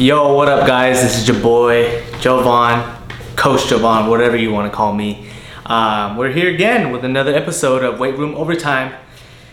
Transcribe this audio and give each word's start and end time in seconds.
Yo, 0.00 0.32
what 0.34 0.48
up, 0.48 0.66
guys? 0.66 1.02
This 1.02 1.18
is 1.18 1.28
your 1.28 1.38
boy 1.42 2.02
Jovan, 2.20 2.90
Coach 3.36 3.68
Jovan, 3.68 4.06
whatever 4.06 4.34
you 4.34 4.50
want 4.50 4.72
to 4.72 4.74
call 4.74 4.94
me. 4.94 5.28
Um, 5.66 6.16
we're 6.16 6.32
here 6.32 6.48
again 6.48 6.90
with 6.90 7.04
another 7.04 7.34
episode 7.34 7.84
of 7.84 8.00
Weight 8.00 8.16
Room 8.16 8.34
Overtime, 8.34 8.94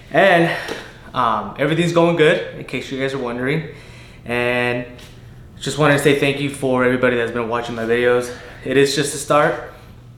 and 0.09 0.49
um, 1.13 1.53
everything's 1.59 1.91
going 1.91 2.15
good. 2.15 2.57
In 2.57 2.63
case 2.63 2.89
you 2.89 2.97
guys 2.97 3.13
are 3.13 3.17
wondering, 3.17 3.75
and 4.23 4.85
just 5.59 5.77
wanted 5.77 5.97
to 5.97 5.99
say 5.99 6.17
thank 6.17 6.39
you 6.39 6.49
for 6.49 6.85
everybody 6.85 7.17
that's 7.17 7.33
been 7.33 7.49
watching 7.49 7.75
my 7.75 7.83
videos. 7.83 8.33
It 8.63 8.77
is 8.77 8.95
just 8.95 9.13
a 9.15 9.17
start, 9.17 9.73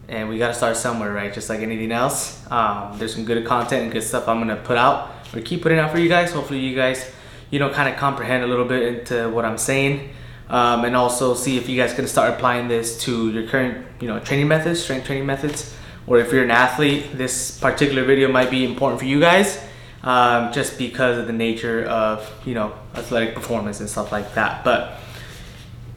and 0.09 0.29
we 0.29 0.37
got 0.37 0.50
to 0.50 0.54
start 0.54 0.77
somewhere, 0.77 1.11
right? 1.11 1.33
Just 1.33 1.50
like 1.50 1.61
anything 1.61 1.91
else. 1.91 2.46
Um, 2.51 2.96
there's 3.00 3.15
some 3.15 3.25
good 3.25 3.43
content 3.47 3.82
and 3.82 3.91
good 3.91 4.04
stuff 4.04 4.27
I'm 4.27 4.37
gonna 4.37 4.57
put 4.57 4.77
out 4.77 5.09
or 5.33 5.41
keep 5.41 5.64
putting 5.64 5.79
out 5.79 5.89
for 5.89 5.97
you 5.97 6.07
guys. 6.07 6.32
Hopefully, 6.33 6.59
you 6.59 6.75
guys, 6.75 7.11
you 7.52 7.59
know, 7.59 7.69
kind 7.69 7.92
of 7.92 8.00
comprehend 8.00 8.43
a 8.43 8.47
little 8.47 8.65
bit 8.65 8.83
into 8.83 9.29
what 9.29 9.46
I'm 9.46 9.57
saying 9.57 10.10
um, 10.50 10.83
and 10.83 10.96
also 10.96 11.33
see 11.33 11.57
if 11.57 11.69
you 11.69 11.78
guys 11.78 11.93
can 11.93 12.07
start 12.07 12.33
applying 12.33 12.68
this 12.68 13.00
to 13.04 13.32
your 13.32 13.47
current 13.47 13.86
you 14.01 14.07
know 14.07 14.19
training 14.19 14.47
methods 14.47 14.82
strength 14.82 15.06
training 15.06 15.25
methods 15.25 15.75
or 16.07 16.20
if 16.20 16.32
you're 16.32 16.43
an 16.43 16.51
athlete 16.51 17.06
this 17.14 17.59
particular 17.59 18.04
video 18.04 18.32
might 18.32 18.50
be 18.50 18.65
important 18.65 19.00
for 19.00 19.06
you 19.06 19.20
guys 19.20 19.64
um, 20.04 20.51
just 20.51 20.78
because 20.78 21.18
of 21.18 21.28
the 21.28 21.33
nature 21.33 21.86
of 21.86 22.29
you 22.46 22.54
know 22.54 22.73
athletic 22.96 23.36
performance 23.36 23.79
and 23.79 23.89
stuff 23.89 24.11
like 24.11 24.34
that. 24.34 24.64
But 24.64 25.00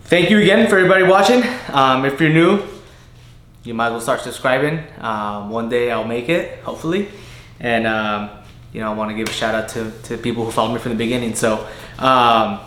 thank 0.05 0.29
you 0.29 0.39
again 0.39 0.69
for 0.69 0.77
everybody 0.77 1.05
watching. 1.05 1.43
Um, 1.69 2.05
if 2.05 2.21
you're 2.21 2.31
new 2.31 2.63
you 3.65 3.75
might 3.75 3.87
as 3.87 3.93
well 3.93 4.01
start 4.01 4.21
subscribing. 4.23 4.83
Um, 4.99 5.51
one 5.51 5.69
day 5.69 5.91
i'll 5.91 6.05
make 6.05 6.29
it 6.29 6.59
hopefully. 6.61 7.09
And 7.61 7.87
um, 7.87 8.31
you 8.73 8.81
know 8.81 8.91
i 8.91 8.95
want 8.95 9.11
to 9.11 9.17
give 9.17 9.29
a 9.29 9.33
shout 9.33 9.55
out 9.55 9.69
to, 9.69 9.91
to 10.03 10.17
people 10.17 10.45
who 10.45 10.51
followed 10.51 10.73
me 10.73 10.79
from 10.79 10.91
the 10.93 10.99
beginning 10.99 11.35
so 11.35 11.67
um, 11.99 12.61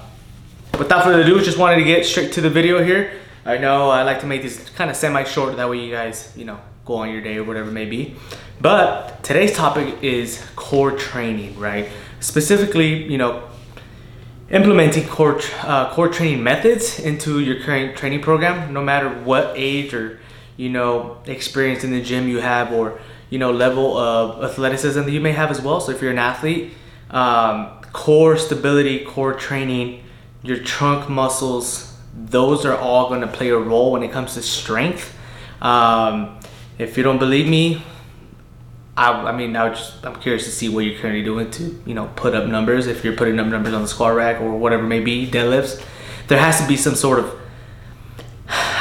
without 0.77 1.03
further 1.03 1.21
ado, 1.21 1.41
just 1.41 1.57
wanted 1.57 1.77
to 1.77 1.83
get 1.83 2.05
straight 2.05 2.33
to 2.33 2.41
the 2.41 2.49
video 2.49 2.83
here. 2.83 3.11
I 3.45 3.57
know 3.57 3.89
I 3.89 4.03
like 4.03 4.21
to 4.21 4.25
make 4.25 4.41
these 4.41 4.69
kind 4.71 4.89
of 4.89 4.95
semi-short, 4.95 5.55
that 5.57 5.69
way 5.69 5.79
you 5.79 5.91
guys, 5.91 6.33
you 6.35 6.45
know, 6.45 6.59
go 6.83 6.95
on 6.95 7.11
your 7.11 7.21
day 7.21 7.37
or 7.37 7.43
whatever 7.43 7.69
it 7.69 7.73
may 7.73 7.85
be. 7.85 8.15
But 8.59 9.23
today's 9.23 9.53
topic 9.53 10.01
is 10.03 10.43
core 10.55 10.91
training, 10.91 11.59
right? 11.59 11.89
Specifically, 12.19 13.03
you 13.03 13.17
know, 13.17 13.47
implementing 14.49 15.07
core 15.07 15.39
uh, 15.61 15.93
core 15.93 16.07
training 16.07 16.43
methods 16.43 16.99
into 16.99 17.39
your 17.39 17.59
current 17.61 17.97
training 17.97 18.21
program, 18.21 18.73
no 18.73 18.81
matter 18.81 19.09
what 19.09 19.53
age 19.55 19.93
or 19.93 20.19
you 20.57 20.69
know 20.69 21.17
experience 21.25 21.83
in 21.83 21.91
the 21.91 22.01
gym 22.01 22.27
you 22.27 22.39
have, 22.39 22.71
or 22.71 22.99
you 23.29 23.39
know 23.39 23.51
level 23.51 23.97
of 23.97 24.43
athleticism 24.43 25.01
that 25.01 25.11
you 25.11 25.21
may 25.21 25.31
have 25.31 25.51
as 25.51 25.61
well. 25.61 25.81
So 25.81 25.91
if 25.91 26.01
you're 26.01 26.11
an 26.11 26.19
athlete, 26.19 26.73
um, 27.09 27.69
core 27.93 28.37
stability, 28.37 29.05
core 29.05 29.33
training 29.33 30.03
your 30.43 30.57
trunk 30.57 31.09
muscles, 31.09 31.97
those 32.13 32.65
are 32.65 32.77
all 32.77 33.09
going 33.09 33.21
to 33.21 33.27
play 33.27 33.49
a 33.49 33.57
role 33.57 33.91
when 33.91 34.03
it 34.03 34.11
comes 34.11 34.35
to 34.35 34.41
strength. 34.41 35.17
Um, 35.61 36.39
if 36.77 36.97
you 36.97 37.03
don't 37.03 37.17
believe 37.17 37.47
me, 37.47 37.81
I, 38.97 39.11
I 39.11 39.35
mean, 39.35 39.55
I 39.55 39.75
I'm 40.03 40.15
curious 40.21 40.45
to 40.45 40.51
see 40.51 40.69
what 40.69 40.81
you're 40.85 40.99
currently 40.99 41.23
doing 41.23 41.51
to, 41.51 41.81
you 41.85 41.93
know, 41.93 42.09
put 42.15 42.33
up 42.33 42.47
numbers. 42.47 42.87
If 42.87 43.03
you're 43.03 43.15
putting 43.15 43.39
up 43.39 43.47
numbers 43.47 43.73
on 43.73 43.81
the 43.81 43.87
squat 43.87 44.15
rack 44.15 44.39
or 44.41 44.57
whatever 44.57 44.83
may 44.83 44.99
be, 44.99 45.29
deadlifts, 45.29 45.83
there 46.27 46.39
has 46.39 46.61
to 46.61 46.67
be 46.67 46.77
some 46.77 46.95
sort 46.95 47.19
of, 47.19 47.39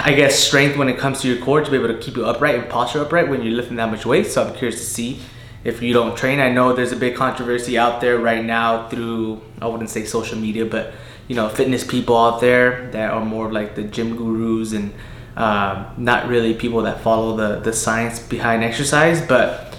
I 0.06 0.12
guess, 0.12 0.38
strength 0.38 0.77
when 0.77 0.91
it 0.91 0.98
comes 0.98 1.22
to 1.22 1.28
your 1.28 1.42
core 1.42 1.62
to 1.62 1.70
be 1.70 1.78
able 1.78 1.88
to 1.88 1.98
keep 1.98 2.14
you 2.14 2.27
upright 2.27 2.56
and 2.56 2.69
posture 2.69 3.00
upright 3.00 3.30
when 3.30 3.42
you're 3.42 3.55
lifting 3.55 3.77
that 3.77 3.91
much 3.91 4.05
weight. 4.05 4.27
So 4.27 4.44
I'm 4.44 4.55
curious 4.55 4.78
to 4.78 4.84
see 4.84 5.19
if 5.64 5.80
you 5.80 5.94
don't 5.94 6.14
train. 6.14 6.41
I 6.41 6.50
know 6.50 6.74
there's 6.74 6.92
a 6.92 6.96
big 6.96 7.16
controversy 7.16 7.78
out 7.78 8.02
there 8.02 8.19
right 8.19 8.44
now 8.44 8.86
through, 8.88 9.41
I 9.62 9.66
wouldn't 9.66 9.88
say 9.88 10.05
social 10.05 10.38
media, 10.38 10.66
but 10.66 10.92
you 11.27 11.34
know 11.34 11.48
fitness 11.48 11.83
people 11.84 12.19
out 12.19 12.42
there 12.42 12.91
that 12.91 13.12
are 13.12 13.24
more 13.24 13.50
like 13.50 13.77
the 13.77 13.83
gym 13.83 14.14
gurus 14.14 14.74
and 14.74 14.92
um, 15.38 15.86
not 15.96 16.29
really 16.29 16.52
people 16.52 16.83
that 16.83 17.00
follow 17.00 17.34
the 17.34 17.61
the 17.61 17.73
science 17.73 18.20
behind 18.20 18.62
exercise, 18.62 19.27
but 19.27 19.74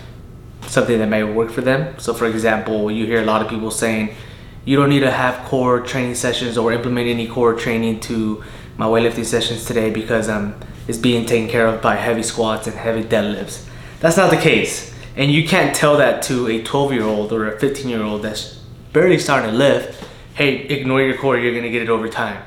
something 0.61 0.97
that 0.97 1.07
may 1.07 1.23
work 1.23 1.51
for 1.51 1.61
them. 1.61 1.99
So, 1.99 2.15
for 2.15 2.25
example, 2.25 2.89
you 2.89 3.05
hear 3.05 3.21
a 3.21 3.25
lot 3.25 3.43
of 3.43 3.47
people 3.47 3.69
saying 3.69 4.15
you 4.65 4.75
don't 4.75 4.89
need 4.89 5.01
to 5.01 5.11
have 5.11 5.45
core 5.45 5.81
training 5.81 6.15
sessions 6.15 6.57
or 6.57 6.73
implement 6.73 7.07
any 7.07 7.27
core 7.27 7.53
training 7.53 7.99
to 8.01 8.43
my 8.77 8.85
weightlifting 8.85 9.25
sessions 9.25 9.65
today 9.65 9.89
because 9.89 10.29
um, 10.29 10.55
it's 10.87 10.97
being 10.97 11.25
taken 11.25 11.49
care 11.49 11.67
of 11.67 11.81
by 11.81 11.95
heavy 11.95 12.23
squats 12.23 12.67
and 12.67 12.75
heavy 12.75 13.03
deadlifts. 13.03 13.67
That's 13.99 14.17
not 14.17 14.29
the 14.29 14.37
case. 14.37 14.93
And 15.15 15.31
you 15.31 15.47
can't 15.47 15.75
tell 15.75 15.97
that 15.97 16.21
to 16.23 16.47
a 16.47 16.61
12 16.61 16.93
year 16.93 17.03
old 17.03 17.31
or 17.31 17.47
a 17.47 17.59
15 17.59 17.89
year 17.89 18.03
old 18.03 18.21
that's 18.21 18.55
barely 18.91 19.17
starting 19.17 19.51
to 19.51 19.55
lift 19.55 20.05
hey, 20.35 20.57
ignore 20.67 21.01
your 21.01 21.17
core, 21.17 21.37
you're 21.37 21.55
gonna 21.55 21.71
get 21.71 21.81
it 21.81 21.89
over 21.89 22.07
time. 22.07 22.43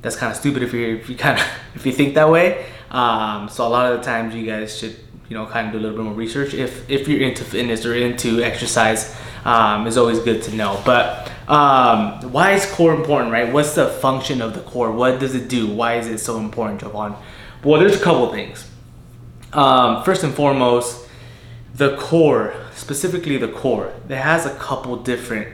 That's 0.00 0.16
kind 0.16 0.32
of 0.32 0.36
stupid 0.36 0.62
if 0.62 0.72
you 0.72 0.96
if 0.96 1.08
you 1.08 1.16
kind 1.16 1.38
of 1.38 1.46
if 1.74 1.86
you 1.86 1.92
think 1.92 2.14
that 2.14 2.28
way. 2.28 2.66
Um, 2.90 3.48
so 3.48 3.66
a 3.66 3.68
lot 3.68 3.92
of 3.92 4.00
the 4.00 4.04
times 4.04 4.34
you 4.34 4.44
guys 4.44 4.76
should 4.76 4.96
you 5.28 5.36
know 5.36 5.46
kind 5.46 5.68
of 5.68 5.72
do 5.72 5.78
a 5.78 5.82
little 5.82 5.96
bit 5.96 6.04
more 6.04 6.14
research 6.14 6.52
if 6.54 6.90
if 6.90 7.06
you're 7.06 7.22
into 7.22 7.44
fitness 7.44 7.86
or 7.86 7.94
into 7.94 8.42
exercise. 8.42 9.14
Um, 9.44 9.88
is 9.88 9.96
always 9.96 10.20
good 10.20 10.40
to 10.44 10.54
know. 10.54 10.80
But 10.84 11.31
um, 11.48 12.32
why 12.32 12.52
is 12.52 12.66
core 12.66 12.94
important, 12.94 13.32
right? 13.32 13.52
What's 13.52 13.74
the 13.74 13.88
function 13.88 14.40
of 14.40 14.54
the 14.54 14.60
core? 14.60 14.90
What 14.92 15.20
does 15.20 15.34
it 15.34 15.48
do? 15.48 15.66
Why 15.66 15.96
is 15.96 16.06
it 16.06 16.18
so 16.18 16.38
important, 16.38 16.80
Jovan? 16.80 17.14
Well, 17.64 17.80
there's 17.80 18.00
a 18.00 18.02
couple 18.02 18.30
things. 18.32 18.68
Um, 19.52 20.02
first 20.04 20.24
and 20.24 20.34
foremost, 20.34 21.08
the 21.74 21.96
core, 21.96 22.54
specifically 22.74 23.36
the 23.38 23.48
core, 23.48 23.92
it 24.08 24.16
has 24.16 24.46
a 24.46 24.54
couple 24.56 24.96
different 24.96 25.48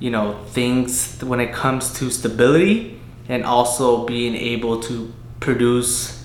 you 0.00 0.10
know 0.10 0.44
things 0.48 1.20
when 1.22 1.40
it 1.40 1.52
comes 1.52 1.92
to 1.94 2.10
stability 2.10 3.00
and 3.28 3.44
also 3.44 4.06
being 4.06 4.34
able 4.34 4.80
to 4.80 5.12
produce 5.40 6.24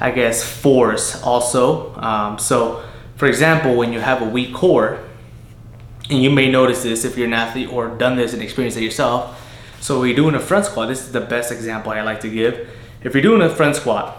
i 0.00 0.10
guess 0.10 0.42
force 0.42 1.22
also 1.22 1.94
um, 1.96 2.38
so 2.38 2.82
for 3.16 3.26
example 3.26 3.76
when 3.76 3.92
you 3.92 4.00
have 4.00 4.22
a 4.22 4.24
weak 4.24 4.52
core 4.52 4.98
and 6.08 6.22
you 6.22 6.30
may 6.30 6.50
notice 6.50 6.82
this 6.82 7.04
if 7.04 7.16
you're 7.16 7.26
an 7.26 7.34
athlete 7.34 7.72
or 7.72 7.88
done 7.88 8.16
this 8.16 8.32
and 8.32 8.42
experienced 8.42 8.78
it 8.78 8.82
yourself. 8.82 9.42
So 9.80 10.02
you're 10.04 10.16
doing 10.16 10.34
a 10.34 10.40
front 10.40 10.66
squat 10.66 10.88
this 10.88 11.00
is 11.00 11.12
the 11.12 11.20
best 11.20 11.52
example 11.52 11.92
i 11.92 12.00
like 12.02 12.20
to 12.20 12.28
give. 12.28 12.68
If 13.02 13.14
you're 13.14 13.22
doing 13.22 13.42
a 13.42 13.50
front 13.50 13.76
squat 13.76 14.16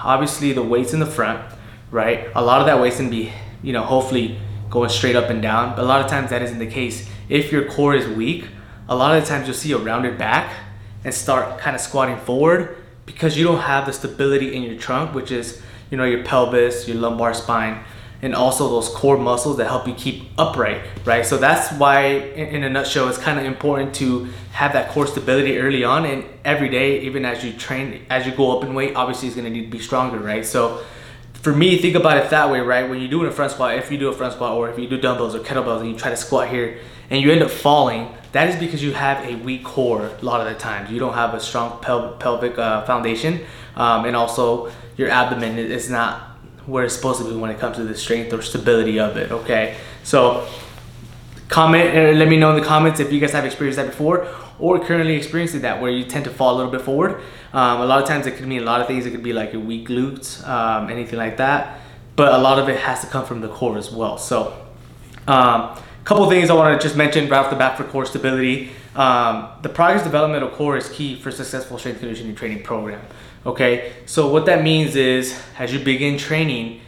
obviously 0.00 0.52
the 0.52 0.62
weight's 0.62 0.92
in 0.92 1.00
the 1.00 1.06
front 1.06 1.42
right? 1.90 2.28
A 2.34 2.42
lot 2.42 2.60
of 2.60 2.66
that 2.66 2.80
weight's 2.80 2.98
gonna 2.98 3.10
be 3.10 3.32
you 3.62 3.72
know 3.72 3.82
hopefully 3.82 4.38
going 4.70 4.90
straight 4.90 5.16
up 5.16 5.30
and 5.30 5.40
down. 5.40 5.74
But 5.74 5.84
a 5.84 5.86
lot 5.86 6.00
of 6.00 6.10
times 6.10 6.30
that 6.30 6.42
isn't 6.42 6.58
the 6.58 6.66
case. 6.66 7.08
If 7.28 7.52
your 7.52 7.64
core 7.66 7.94
is 7.94 8.06
weak, 8.06 8.46
a 8.88 8.96
lot 8.96 9.16
of 9.16 9.22
the 9.22 9.28
times 9.28 9.46
you'll 9.46 9.56
see 9.56 9.72
a 9.72 9.78
rounded 9.78 10.18
back 10.18 10.54
and 11.04 11.14
start 11.14 11.58
kind 11.58 11.74
of 11.74 11.80
squatting 11.80 12.18
forward 12.18 12.76
because 13.06 13.38
you 13.38 13.44
don't 13.44 13.60
have 13.60 13.86
the 13.86 13.92
stability 13.92 14.54
in 14.54 14.62
your 14.62 14.76
trunk, 14.76 15.14
which 15.14 15.30
is, 15.30 15.62
you 15.90 15.96
know, 15.96 16.04
your 16.04 16.22
pelvis, 16.24 16.86
your 16.86 16.96
lumbar 16.98 17.32
spine, 17.32 17.82
and 18.20 18.34
also 18.34 18.68
those 18.68 18.88
core 18.88 19.16
muscles 19.16 19.56
that 19.58 19.66
help 19.66 19.86
you 19.86 19.94
keep 19.94 20.28
upright, 20.36 20.82
right? 21.04 21.24
So 21.24 21.38
that's 21.38 21.72
why, 21.78 22.06
in, 22.06 22.64
a 22.64 22.68
nutshell, 22.68 23.08
it's 23.08 23.18
kind 23.18 23.38
of 23.38 23.44
important 23.44 23.94
to 23.96 24.28
have 24.52 24.72
that 24.72 24.90
core 24.90 25.06
stability 25.06 25.58
early 25.58 25.84
on 25.84 26.04
and 26.04 26.24
every 26.44 26.68
day, 26.68 27.00
even 27.02 27.24
as 27.24 27.44
you 27.44 27.52
train, 27.52 28.04
as 28.10 28.26
you 28.26 28.32
go 28.32 28.58
up 28.58 28.64
in 28.64 28.74
weight, 28.74 28.96
obviously 28.96 29.28
it's 29.28 29.36
gonna 29.36 29.50
need 29.50 29.66
to 29.66 29.70
be 29.70 29.78
stronger, 29.78 30.18
right? 30.18 30.44
So 30.44 30.82
for 31.34 31.54
me, 31.54 31.78
think 31.78 31.94
about 31.94 32.16
it 32.16 32.30
that 32.30 32.50
way, 32.50 32.60
right? 32.60 32.88
When 32.88 32.98
you're 32.98 33.10
doing 33.10 33.28
a 33.28 33.32
front 33.32 33.52
squat, 33.52 33.76
if 33.76 33.92
you 33.92 33.98
do 33.98 34.08
a 34.08 34.12
front 34.12 34.32
squat 34.32 34.54
or 34.54 34.68
if 34.68 34.78
you 34.78 34.88
do 34.88 35.00
dumbbells 35.00 35.36
or 35.36 35.38
kettlebells 35.38 35.80
and 35.80 35.90
you 35.90 35.96
try 35.96 36.10
to 36.10 36.16
squat 36.16 36.48
here 36.48 36.78
and 37.10 37.22
you 37.22 37.30
end 37.30 37.42
up 37.42 37.50
falling, 37.50 38.12
that 38.32 38.48
is 38.48 38.56
because 38.56 38.82
you 38.82 38.92
have 38.92 39.24
a 39.24 39.36
weak 39.36 39.64
core 39.64 40.10
a 40.20 40.24
lot 40.24 40.40
of 40.40 40.52
the 40.52 40.58
times. 40.58 40.90
You 40.90 40.98
don't 40.98 41.14
have 41.14 41.34
a 41.34 41.40
strong 41.40 41.80
pel- 41.80 42.14
pelvic 42.14 42.58
uh, 42.58 42.84
foundation, 42.84 43.40
um, 43.76 44.04
and 44.04 44.16
also 44.16 44.70
your 44.96 45.08
abdomen 45.08 45.56
is 45.58 45.88
not 45.88 46.27
where 46.68 46.84
it's 46.84 46.94
supposed 46.94 47.20
to 47.20 47.28
be 47.28 47.34
when 47.34 47.50
it 47.50 47.58
comes 47.58 47.76
to 47.76 47.84
the 47.84 47.96
strength 47.96 48.32
or 48.32 48.42
stability 48.42 49.00
of 49.00 49.16
it. 49.16 49.32
Okay, 49.32 49.76
so 50.04 50.46
comment 51.48 51.96
and 51.96 52.18
let 52.18 52.28
me 52.28 52.36
know 52.36 52.50
in 52.54 52.60
the 52.60 52.66
comments 52.66 53.00
if 53.00 53.10
you 53.10 53.18
guys 53.18 53.32
have 53.32 53.46
experienced 53.46 53.78
that 53.78 53.86
before 53.86 54.28
or 54.58 54.78
currently 54.78 55.14
experiencing 55.14 55.62
that 55.62 55.80
where 55.80 55.90
you 55.90 56.04
tend 56.04 56.24
to 56.24 56.30
fall 56.30 56.54
a 56.54 56.56
little 56.56 56.70
bit 56.70 56.82
forward. 56.82 57.22
Um, 57.52 57.80
a 57.80 57.86
lot 57.86 58.02
of 58.02 58.08
times 58.08 58.26
it 58.26 58.36
could 58.36 58.46
mean 58.46 58.62
a 58.62 58.64
lot 58.66 58.80
of 58.80 58.86
things. 58.86 59.06
It 59.06 59.12
could 59.12 59.22
be 59.22 59.32
like 59.32 59.52
your 59.52 59.62
weak 59.62 59.88
glutes, 59.88 60.46
um, 60.46 60.90
anything 60.90 61.18
like 61.18 61.38
that. 61.38 61.80
But 62.16 62.34
a 62.34 62.38
lot 62.38 62.58
of 62.58 62.68
it 62.68 62.78
has 62.80 63.00
to 63.00 63.06
come 63.06 63.24
from 63.24 63.40
the 63.40 63.48
core 63.48 63.78
as 63.78 63.90
well. 63.90 64.18
So, 64.18 64.66
um, 65.26 65.78
couple 66.08 66.28
things 66.30 66.48
I 66.48 66.54
want 66.54 66.80
to 66.80 66.82
just 66.82 66.96
mention 66.96 67.28
right 67.28 67.38
off 67.38 67.50
the 67.50 67.56
bat 67.56 67.76
for 67.76 67.84
core 67.84 68.06
stability. 68.06 68.70
Um, 68.96 69.50
the 69.60 69.68
progress 69.68 70.02
development 70.02 70.42
of 70.42 70.52
core 70.52 70.76
is 70.76 70.88
key 70.88 71.20
for 71.20 71.30
successful 71.30 71.78
strength 71.78 72.00
conditioning 72.00 72.34
training 72.34 72.62
program. 72.62 73.02
Okay, 73.46 73.92
so 74.04 74.28
what 74.28 74.46
that 74.46 74.62
means 74.62 74.96
is 74.96 75.40
as 75.58 75.72
you 75.72 75.78
begin 75.78 76.18
training, 76.18 76.80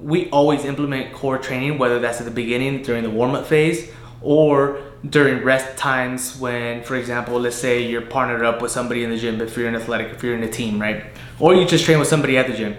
we 0.00 0.30
always 0.30 0.64
implement 0.64 1.12
core 1.12 1.38
training, 1.38 1.78
whether 1.78 1.98
that's 1.98 2.20
at 2.20 2.24
the 2.24 2.30
beginning 2.30 2.82
during 2.82 3.02
the 3.02 3.10
warm 3.10 3.34
up 3.34 3.46
phase 3.46 3.90
or 4.22 4.80
during 5.08 5.44
rest 5.44 5.76
times 5.76 6.38
when, 6.38 6.82
for 6.82 6.96
example, 6.96 7.38
let's 7.38 7.56
say 7.56 7.86
you're 7.86 8.02
partnered 8.02 8.44
up 8.44 8.62
with 8.62 8.70
somebody 8.70 9.04
in 9.04 9.10
the 9.10 9.16
gym, 9.16 9.40
if 9.40 9.56
you're 9.56 9.68
an 9.68 9.74
athletic, 9.74 10.12
if 10.12 10.22
you're 10.22 10.34
in 10.34 10.42
a 10.42 10.50
team, 10.50 10.80
right? 10.80 11.04
Or 11.38 11.54
you 11.54 11.66
just 11.66 11.84
train 11.84 11.98
with 11.98 12.08
somebody 12.08 12.36
at 12.38 12.46
the 12.46 12.54
gym. 12.54 12.76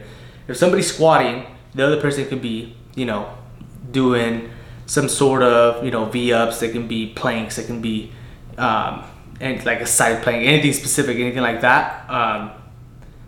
If 0.48 0.58
somebody's 0.58 0.94
squatting, 0.94 1.46
the 1.74 1.86
other 1.86 2.02
person 2.02 2.26
could 2.28 2.42
be, 2.42 2.76
you 2.96 3.06
know, 3.06 3.38
doing 3.92 4.50
some 4.86 5.10
sort 5.10 5.44
of, 5.44 5.84
you 5.84 5.92
know, 5.92 6.06
V 6.06 6.34
ups, 6.34 6.60
they 6.60 6.70
can 6.70 6.88
be 6.88 7.14
planks, 7.14 7.58
they 7.58 7.64
can 7.64 7.82
be, 7.82 8.12
um, 8.58 9.04
and 9.40 9.64
like 9.66 9.82
a 9.82 9.86
side 9.86 10.24
plank, 10.24 10.46
anything 10.46 10.74
specific, 10.74 11.18
anything 11.18 11.42
like 11.42 11.62
that. 11.62 12.10
Um, 12.10 12.52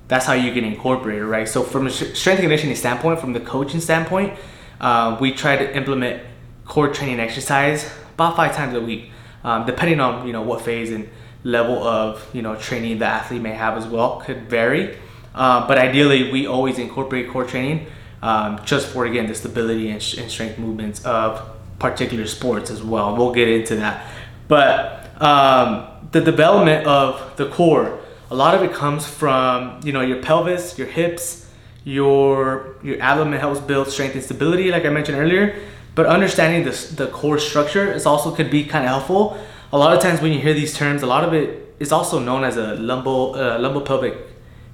that's 0.09 0.25
how 0.25 0.33
you 0.33 0.51
can 0.51 0.65
incorporate 0.65 1.19
it, 1.19 1.25
right? 1.25 1.47
So 1.47 1.63
from 1.63 1.87
a 1.87 1.89
strength 1.91 2.41
conditioning 2.41 2.75
standpoint, 2.75 3.21
from 3.21 3.31
the 3.31 3.39
coaching 3.39 3.79
standpoint, 3.79 4.37
uh, 4.81 5.17
we 5.21 5.31
try 5.31 5.55
to 5.55 5.77
implement 5.77 6.23
core 6.65 6.89
training 6.89 7.19
exercise 7.19 7.89
about 8.15 8.35
five 8.35 8.55
times 8.55 8.75
a 8.75 8.81
week, 8.81 9.11
um, 9.43 9.65
depending 9.65 9.99
on 9.99 10.27
you 10.27 10.33
know 10.33 10.41
what 10.41 10.61
phase 10.61 10.91
and 10.91 11.07
level 11.43 11.81
of 11.83 12.27
you 12.33 12.41
know 12.41 12.55
training 12.55 12.99
the 12.99 13.05
athlete 13.05 13.41
may 13.41 13.53
have 13.53 13.77
as 13.77 13.87
well 13.87 14.19
could 14.19 14.49
vary. 14.49 14.97
Uh, 15.33 15.67
but 15.67 15.77
ideally, 15.77 16.31
we 16.31 16.47
always 16.47 16.79
incorporate 16.79 17.29
core 17.29 17.45
training 17.45 17.85
um, 18.21 18.59
just 18.65 18.87
for 18.87 19.05
again 19.05 19.27
the 19.27 19.35
stability 19.35 19.89
and, 19.89 20.15
and, 20.17 20.29
strength 20.29 20.57
movements 20.57 21.05
of 21.05 21.41
particular 21.77 22.25
sports 22.25 22.71
as 22.71 22.81
well. 22.81 23.15
We'll 23.15 23.31
get 23.31 23.47
into 23.47 23.75
that, 23.77 24.05
but 24.47 25.21
um, 25.21 25.87
the 26.11 26.21
development 26.21 26.87
of 26.87 27.37
the 27.37 27.47
core, 27.49 27.99
a 28.31 28.35
lot 28.35 28.53
of 28.53 28.63
it 28.63 28.73
comes 28.73 29.07
from 29.07 29.79
you 29.83 29.91
know 29.91 30.01
your 30.01 30.21
pelvis, 30.21 30.77
your 30.77 30.87
hips, 30.87 31.49
your 31.83 32.75
your 32.83 33.01
abdomen 33.01 33.39
helps 33.39 33.59
build 33.59 33.87
strength 33.87 34.15
and 34.15 34.23
stability, 34.23 34.71
like 34.71 34.85
I 34.85 34.89
mentioned 34.89 35.17
earlier. 35.17 35.59
But 35.95 36.05
understanding 36.05 36.63
the 36.63 36.71
the 36.95 37.07
core 37.07 37.39
structure 37.39 37.91
is 37.91 38.05
also 38.05 38.33
could 38.33 38.51
be 38.51 38.63
kind 38.63 38.85
of 38.85 38.91
helpful. 38.91 39.37
A 39.71 39.77
lot 39.77 39.95
of 39.95 40.01
times 40.01 40.21
when 40.21 40.31
you 40.31 40.39
hear 40.39 40.53
these 40.53 40.75
terms, 40.75 41.03
a 41.03 41.07
lot 41.07 41.23
of 41.23 41.33
it 41.33 41.75
is 41.79 41.91
also 41.91 42.19
known 42.19 42.43
as 42.43 42.57
a 42.57 42.75
lumbo 42.75 43.33
uh, 43.33 43.59
lumbopelvic 43.59 44.17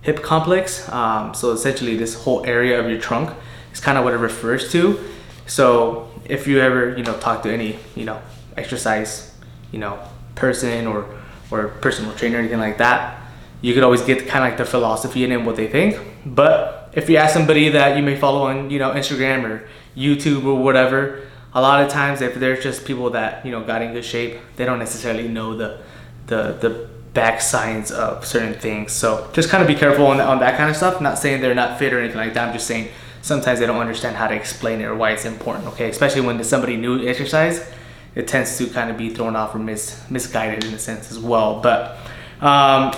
hip 0.02 0.22
complex. 0.22 0.88
Um, 0.90 1.34
so 1.34 1.52
essentially, 1.52 1.96
this 1.96 2.14
whole 2.16 2.46
area 2.46 2.80
of 2.80 2.90
your 2.90 3.00
trunk 3.00 3.36
is 3.74 3.80
kind 3.80 3.98
of 3.98 4.04
what 4.04 4.14
it 4.14 4.18
refers 4.18 4.72
to. 4.72 5.00
So 5.48 6.10
if 6.26 6.48
you 6.48 6.60
ever 6.60 6.98
you 6.98 7.04
know 7.04 7.18
talk 7.20 7.44
to 7.44 7.52
any 7.52 7.80
you 7.96 8.06
know 8.06 8.22
exercise 8.58 9.34
you 9.72 9.80
know 9.80 10.00
person 10.36 10.88
or 10.88 11.06
or 11.52 11.70
personal 11.80 12.14
trainer 12.14 12.38
or 12.38 12.40
anything 12.40 12.60
like 12.60 12.78
that, 12.80 13.25
you 13.66 13.74
could 13.74 13.84
always 13.84 14.04
get 14.04 14.28
kind 14.28 14.44
of 14.46 14.52
like 14.52 14.58
the 14.58 14.66
philosophy 14.66 15.24
in 15.24 15.32
and 15.32 15.44
what 15.44 15.56
they 15.56 15.68
think. 15.68 16.00
But 16.24 16.92
if 16.94 17.10
you 17.10 17.18
ask 17.18 17.34
somebody 17.34 17.70
that 17.70 17.98
you 17.98 18.04
may 18.04 18.16
follow 18.16 18.44
on 18.44 18.70
you 18.70 18.78
know 18.78 18.92
Instagram 18.92 19.44
or 19.44 19.68
YouTube 19.98 20.46
or 20.46 20.62
whatever, 20.62 21.24
a 21.52 21.62
lot 21.62 21.82
of 21.84 21.90
times 21.90 22.22
if 22.22 22.36
they're 22.36 22.62
just 22.62 22.86
people 22.86 23.10
that 23.12 23.44
you 23.44 23.52
know 23.52 23.64
got 23.64 23.82
in 23.82 23.92
good 23.94 24.06
shape, 24.06 24.38
they 24.56 24.66
don't 24.66 24.78
necessarily 24.78 25.28
know 25.28 25.58
the 25.58 25.80
the 26.28 26.42
the 26.62 26.90
back 27.16 27.42
science 27.42 27.90
of 27.90 28.24
certain 28.24 28.54
things. 28.54 28.92
So 28.92 29.28
just 29.34 29.50
kind 29.50 29.64
of 29.64 29.68
be 29.68 29.76
careful 29.76 30.06
on, 30.08 30.22
on 30.22 30.40
that 30.42 30.58
kind 30.58 30.70
of 30.70 30.76
stuff. 30.76 31.02
not 31.02 31.18
saying 31.18 31.42
they're 31.42 31.56
not 31.56 31.80
fit 31.80 31.92
or 31.92 32.00
anything 32.00 32.18
like 32.18 32.36
that. 32.36 32.48
I'm 32.48 32.54
just 32.54 32.68
saying 32.68 32.90
sometimes 33.24 33.60
they 33.60 33.66
don't 33.66 33.80
understand 33.80 34.16
how 34.16 34.28
to 34.28 34.36
explain 34.36 34.80
it 34.82 34.86
or 34.86 34.96
why 34.96 35.10
it's 35.12 35.26
important. 35.26 35.66
Okay, 35.70 35.90
especially 35.90 36.22
when 36.22 36.44
somebody 36.44 36.78
new 36.78 37.08
exercise 37.08 37.68
it 38.14 38.28
tends 38.28 38.58
to 38.58 38.68
kind 38.68 38.90
of 38.90 38.98
be 38.98 39.10
thrown 39.10 39.36
off 39.36 39.54
or 39.56 39.60
mis- 39.60 40.00
misguided 40.10 40.64
in 40.64 40.74
a 40.74 40.80
sense 40.80 41.12
as 41.12 41.20
well. 41.20 41.60
But 41.62 41.98
um, 42.42 42.94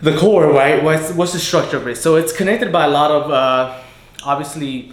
the 0.00 0.16
core, 0.16 0.50
right? 0.52 0.82
What's 0.82 1.12
what's 1.12 1.32
the 1.32 1.38
structure 1.38 1.76
of 1.76 1.86
it? 1.86 1.96
So 1.96 2.16
it's 2.16 2.32
connected 2.32 2.72
by 2.72 2.84
a 2.84 2.88
lot 2.90 3.10
of 3.10 3.30
uh, 3.30 3.80
obviously. 4.24 4.92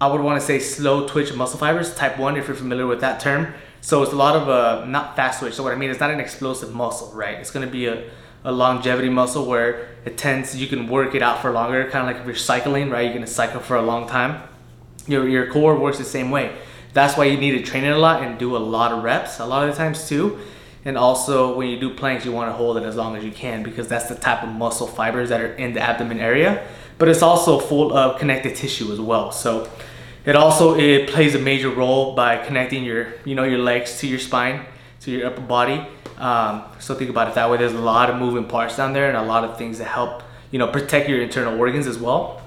I 0.00 0.08
would 0.08 0.20
want 0.20 0.40
to 0.40 0.44
say 0.44 0.58
slow 0.58 1.06
twitch 1.06 1.32
muscle 1.32 1.60
fibers, 1.60 1.94
type 1.94 2.18
one, 2.18 2.36
if 2.36 2.48
you're 2.48 2.56
familiar 2.56 2.88
with 2.88 3.00
that 3.02 3.20
term. 3.20 3.54
So 3.82 4.02
it's 4.02 4.12
a 4.12 4.16
lot 4.16 4.34
of 4.34 4.48
uh, 4.48 4.84
not 4.84 5.14
fast 5.14 5.38
twitch. 5.38 5.54
So 5.54 5.62
what 5.62 5.72
I 5.72 5.76
mean 5.76 5.90
is 5.90 6.00
not 6.00 6.10
an 6.10 6.18
explosive 6.18 6.74
muscle, 6.74 7.12
right? 7.14 7.38
It's 7.38 7.52
going 7.52 7.64
to 7.64 7.70
be 7.70 7.86
a, 7.86 8.10
a 8.42 8.50
longevity 8.50 9.08
muscle 9.08 9.46
where 9.46 9.90
it 10.04 10.18
tends 10.18 10.56
you 10.56 10.66
can 10.66 10.88
work 10.88 11.14
it 11.14 11.22
out 11.22 11.40
for 11.40 11.52
longer, 11.52 11.88
kind 11.88 12.08
of 12.08 12.12
like 12.12 12.20
if 12.20 12.26
you're 12.26 12.34
cycling, 12.34 12.90
right? 12.90 13.02
You're 13.02 13.14
going 13.14 13.24
to 13.24 13.30
cycle 13.30 13.60
for 13.60 13.76
a 13.76 13.82
long 13.82 14.08
time. 14.08 14.42
Your 15.06 15.28
your 15.28 15.46
core 15.52 15.78
works 15.78 15.98
the 15.98 16.04
same 16.04 16.32
way 16.32 16.52
that's 16.92 17.16
why 17.16 17.24
you 17.24 17.36
need 17.38 17.52
to 17.52 17.62
train 17.62 17.84
it 17.84 17.90
a 17.90 17.98
lot 17.98 18.22
and 18.22 18.38
do 18.38 18.56
a 18.56 18.58
lot 18.58 18.92
of 18.92 19.02
reps 19.02 19.40
a 19.40 19.46
lot 19.46 19.66
of 19.68 19.74
the 19.74 19.76
times 19.76 20.08
too. 20.08 20.38
And 20.84 20.98
also 20.98 21.56
when 21.56 21.68
you 21.68 21.78
do 21.78 21.94
planks, 21.94 22.24
you 22.24 22.32
want 22.32 22.48
to 22.48 22.52
hold 22.52 22.76
it 22.76 22.82
as 22.82 22.96
long 22.96 23.16
as 23.16 23.24
you 23.24 23.30
can 23.30 23.62
because 23.62 23.86
that's 23.88 24.06
the 24.08 24.16
type 24.16 24.42
of 24.42 24.48
muscle 24.50 24.86
fibers 24.86 25.28
that 25.28 25.40
are 25.40 25.54
in 25.54 25.74
the 25.74 25.80
abdomen 25.80 26.18
area. 26.18 26.66
But 26.98 27.08
it's 27.08 27.22
also 27.22 27.58
full 27.58 27.96
of 27.96 28.18
connective 28.18 28.56
tissue 28.56 28.92
as 28.92 29.00
well. 29.00 29.30
So 29.32 29.70
it 30.24 30.36
also 30.36 30.76
it 30.76 31.08
plays 31.08 31.34
a 31.34 31.38
major 31.38 31.70
role 31.70 32.14
by 32.14 32.44
connecting 32.44 32.84
your 32.84 33.14
you 33.24 33.34
know 33.34 33.44
your 33.44 33.58
legs 33.58 33.98
to 34.00 34.06
your 34.06 34.18
spine 34.18 34.64
to 35.00 35.10
your 35.10 35.26
upper 35.26 35.40
body. 35.40 35.84
Um, 36.18 36.62
so 36.78 36.94
think 36.94 37.10
about 37.10 37.28
it 37.28 37.34
that 37.34 37.50
way. 37.50 37.58
There's 37.58 37.72
a 37.72 37.78
lot 37.78 38.10
of 38.10 38.16
moving 38.16 38.44
parts 38.44 38.76
down 38.76 38.92
there 38.92 39.08
and 39.08 39.16
a 39.16 39.22
lot 39.22 39.44
of 39.44 39.58
things 39.58 39.78
that 39.78 39.86
help 39.86 40.22
you 40.50 40.58
know 40.58 40.68
protect 40.68 41.08
your 41.08 41.20
internal 41.20 41.58
organs 41.58 41.86
as 41.86 41.98
well. 41.98 42.40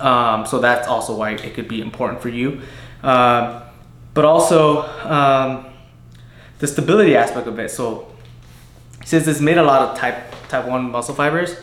Um, 0.00 0.46
so 0.46 0.58
that's 0.58 0.88
also 0.88 1.14
why 1.16 1.32
it 1.32 1.54
could 1.54 1.68
be 1.68 1.80
important 1.80 2.22
for 2.22 2.28
you. 2.28 2.62
Uh, 3.02 3.62
but 4.14 4.24
also 4.24 4.82
um, 5.08 5.71
the 6.62 6.68
stability 6.68 7.16
aspect 7.16 7.48
of 7.48 7.58
it. 7.58 7.72
So 7.72 8.06
since 9.04 9.26
it's 9.26 9.40
made 9.40 9.58
a 9.58 9.64
lot 9.64 9.82
of 9.82 9.98
type 9.98 10.32
type 10.48 10.64
one 10.64 10.92
muscle 10.92 11.12
fibers, 11.12 11.56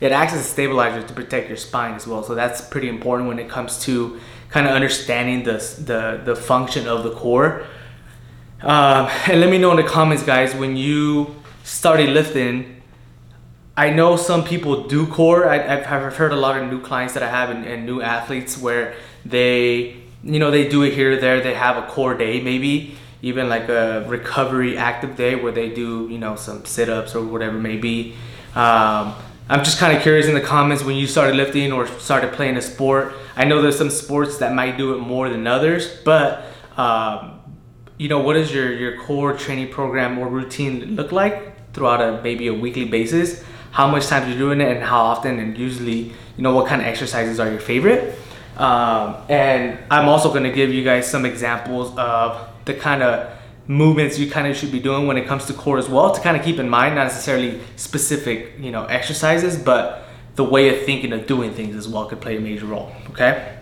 it 0.00 0.12
acts 0.12 0.32
as 0.32 0.40
a 0.40 0.44
stabilizer 0.44 1.02
to 1.06 1.12
protect 1.12 1.48
your 1.48 1.58
spine 1.58 1.92
as 1.92 2.06
well. 2.06 2.22
So 2.22 2.34
that's 2.34 2.62
pretty 2.62 2.88
important 2.88 3.28
when 3.28 3.38
it 3.38 3.50
comes 3.50 3.78
to 3.80 4.18
kind 4.48 4.66
of 4.66 4.72
understanding 4.72 5.44
the 5.44 5.58
the 5.90 6.22
the 6.24 6.34
function 6.34 6.88
of 6.88 7.04
the 7.04 7.10
core. 7.10 7.66
Um, 8.62 9.10
and 9.28 9.42
let 9.42 9.50
me 9.50 9.58
know 9.58 9.72
in 9.72 9.76
the 9.76 9.90
comments, 9.98 10.22
guys, 10.22 10.54
when 10.54 10.76
you 10.76 11.36
started 11.62 12.08
lifting. 12.10 12.72
I 13.78 13.90
know 13.90 14.16
some 14.16 14.42
people 14.42 14.88
do 14.88 15.06
core. 15.06 15.46
I, 15.46 15.58
have 15.58 16.16
heard 16.16 16.32
a 16.32 16.36
lot 16.36 16.56
of 16.56 16.70
new 16.70 16.80
clients 16.80 17.12
that 17.12 17.22
I 17.22 17.28
have 17.28 17.50
and, 17.50 17.66
and 17.66 17.84
new 17.84 18.00
athletes 18.00 18.56
where 18.56 18.94
they 19.26 19.96
you 20.24 20.38
know, 20.38 20.50
they 20.50 20.66
do 20.66 20.82
it 20.82 20.94
here 20.94 21.12
or 21.12 21.16
there. 21.16 21.42
They 21.42 21.52
have 21.52 21.76
a 21.76 21.86
core 21.86 22.14
day, 22.14 22.40
maybe 22.40 22.96
even 23.26 23.48
like 23.48 23.68
a 23.68 24.04
recovery 24.06 24.78
active 24.78 25.16
day 25.16 25.34
where 25.34 25.50
they 25.50 25.68
do, 25.68 26.06
you 26.08 26.16
know, 26.16 26.36
some 26.36 26.64
sit 26.64 26.88
ups 26.88 27.12
or 27.16 27.24
whatever 27.24 27.58
may 27.58 27.76
be. 27.76 28.14
Um, 28.54 29.14
I'm 29.48 29.64
just 29.64 29.78
kind 29.78 29.96
of 29.96 30.02
curious 30.02 30.26
in 30.26 30.34
the 30.34 30.40
comments 30.40 30.84
when 30.84 30.94
you 30.94 31.08
started 31.08 31.34
lifting 31.34 31.72
or 31.72 31.88
started 31.98 32.32
playing 32.32 32.56
a 32.56 32.62
sport. 32.62 33.14
I 33.34 33.44
know 33.44 33.60
there's 33.62 33.78
some 33.78 33.90
sports 33.90 34.38
that 34.38 34.54
might 34.54 34.78
do 34.78 34.94
it 34.94 34.98
more 34.98 35.28
than 35.28 35.44
others, 35.46 35.82
but 36.04 36.44
um, 36.76 37.40
you 37.98 38.08
know, 38.08 38.20
what 38.20 38.36
is 38.36 38.54
your 38.54 38.72
your 38.72 38.96
core 39.04 39.32
training 39.36 39.70
program 39.72 40.18
or 40.18 40.28
routine 40.28 40.94
look 40.94 41.10
like 41.10 41.72
throughout 41.72 42.00
a 42.00 42.22
maybe 42.22 42.46
a 42.46 42.54
weekly 42.54 42.84
basis? 42.84 43.42
How 43.72 43.88
much 43.90 44.06
time 44.06 44.28
you're 44.28 44.38
doing 44.38 44.60
it, 44.60 44.68
and 44.74 44.84
how 44.84 45.00
often, 45.00 45.38
and 45.40 45.58
usually, 45.58 46.00
you 46.36 46.42
know, 46.44 46.54
what 46.54 46.66
kind 46.68 46.80
of 46.80 46.86
exercises 46.86 47.40
are 47.40 47.50
your 47.50 47.60
favorite? 47.60 48.18
Um, 48.56 49.16
and 49.28 49.78
I'm 49.90 50.08
also 50.08 50.30
going 50.30 50.44
to 50.44 50.52
give 50.52 50.72
you 50.72 50.82
guys 50.82 51.10
some 51.10 51.26
examples 51.26 51.94
of 51.98 52.55
the 52.66 52.74
kind 52.74 53.02
of 53.02 53.32
movements 53.66 54.18
you 54.18 54.30
kind 54.30 54.46
of 54.46 54.56
should 54.56 54.70
be 54.70 54.78
doing 54.78 55.06
when 55.06 55.16
it 55.16 55.26
comes 55.26 55.46
to 55.46 55.52
core 55.52 55.78
as 55.78 55.88
well 55.88 56.12
to 56.12 56.20
kind 56.20 56.36
of 56.36 56.44
keep 56.44 56.58
in 56.58 56.68
mind, 56.68 56.94
not 56.94 57.04
necessarily 57.04 57.60
specific, 57.76 58.52
you 58.60 58.70
know, 58.70 58.84
exercises, 58.84 59.56
but 59.56 60.04
the 60.36 60.44
way 60.44 60.68
of 60.68 60.84
thinking 60.84 61.12
of 61.12 61.26
doing 61.26 61.52
things 61.52 61.74
as 61.74 61.88
well 61.88 62.06
could 62.06 62.20
play 62.20 62.36
a 62.36 62.40
major 62.40 62.66
role. 62.66 62.92
Okay. 63.10 63.56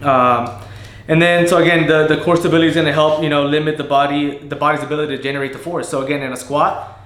Um, 0.00 0.62
and 1.08 1.20
then, 1.20 1.46
so 1.46 1.58
again, 1.58 1.86
the, 1.86 2.06
the 2.06 2.22
core 2.22 2.36
stability 2.36 2.68
is 2.68 2.74
going 2.74 2.86
to 2.86 2.92
help, 2.92 3.22
you 3.22 3.28
know, 3.28 3.44
limit 3.44 3.76
the 3.76 3.84
body, 3.84 4.38
the 4.38 4.56
body's 4.56 4.82
ability 4.82 5.16
to 5.16 5.22
generate 5.22 5.52
the 5.52 5.58
force. 5.58 5.88
So 5.88 6.02
again, 6.02 6.22
in 6.22 6.32
a 6.32 6.36
squat, 6.36 6.98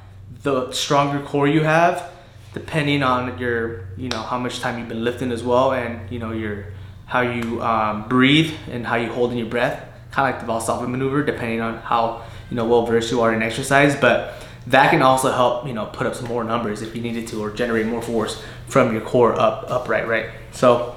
the 0.43 0.73
stronger 0.73 1.21
core 1.25 1.49
you 1.49 1.63
have, 1.63 2.11
depending 2.55 3.03
on 3.03 3.39
your, 3.39 3.89
you 3.97 4.09
know, 4.09 4.23
how 4.23 4.39
much 4.39 4.61
time 4.61 4.79
you've 4.79 4.89
been 4.89 5.05
lifting 5.05 5.33
as 5.33 5.43
well, 5.43 5.73
and 5.73 6.11
you 6.11 6.19
know 6.19 6.33
your 6.33 6.67
how 7.07 7.21
you 7.21 7.61
um, 7.63 8.09
breathe 8.09 8.55
and 8.71 8.87
how 8.87 8.97
you 8.97 9.13
hold 9.13 9.33
in 9.33 9.39
your 9.39 9.49
breath, 9.49 9.85
kind 10.11 10.29
of 10.29 10.35
like 10.35 10.47
the 10.47 10.53
Valsalva 10.53 10.89
maneuver, 10.89 11.23
depending 11.23 11.61
on 11.61 11.79
how 11.79 12.25
you 12.51 12.57
know 12.57 12.67
well 12.67 12.87
versed 12.87 13.11
you 13.11 13.21
are 13.21 13.33
in 13.33 13.43
exercise. 13.43 13.97
But 13.97 14.35
that 14.67 14.91
can 14.91 15.03
also 15.03 15.33
help 15.33 15.67
you 15.67 15.73
know 15.73 15.87
put 15.87 16.07
up 16.07 16.15
some 16.15 16.29
more 16.29 16.45
numbers 16.45 16.83
if 16.83 16.95
you 16.95 17.03
needed 17.03 17.27
to, 17.29 17.43
or 17.43 17.51
generate 17.51 17.87
more 17.87 18.03
force 18.03 18.43
from 18.67 18.93
your 18.93 19.03
core 19.03 19.39
up 19.39 19.71
upright, 19.71 20.09
right? 20.09 20.31
So 20.53 20.97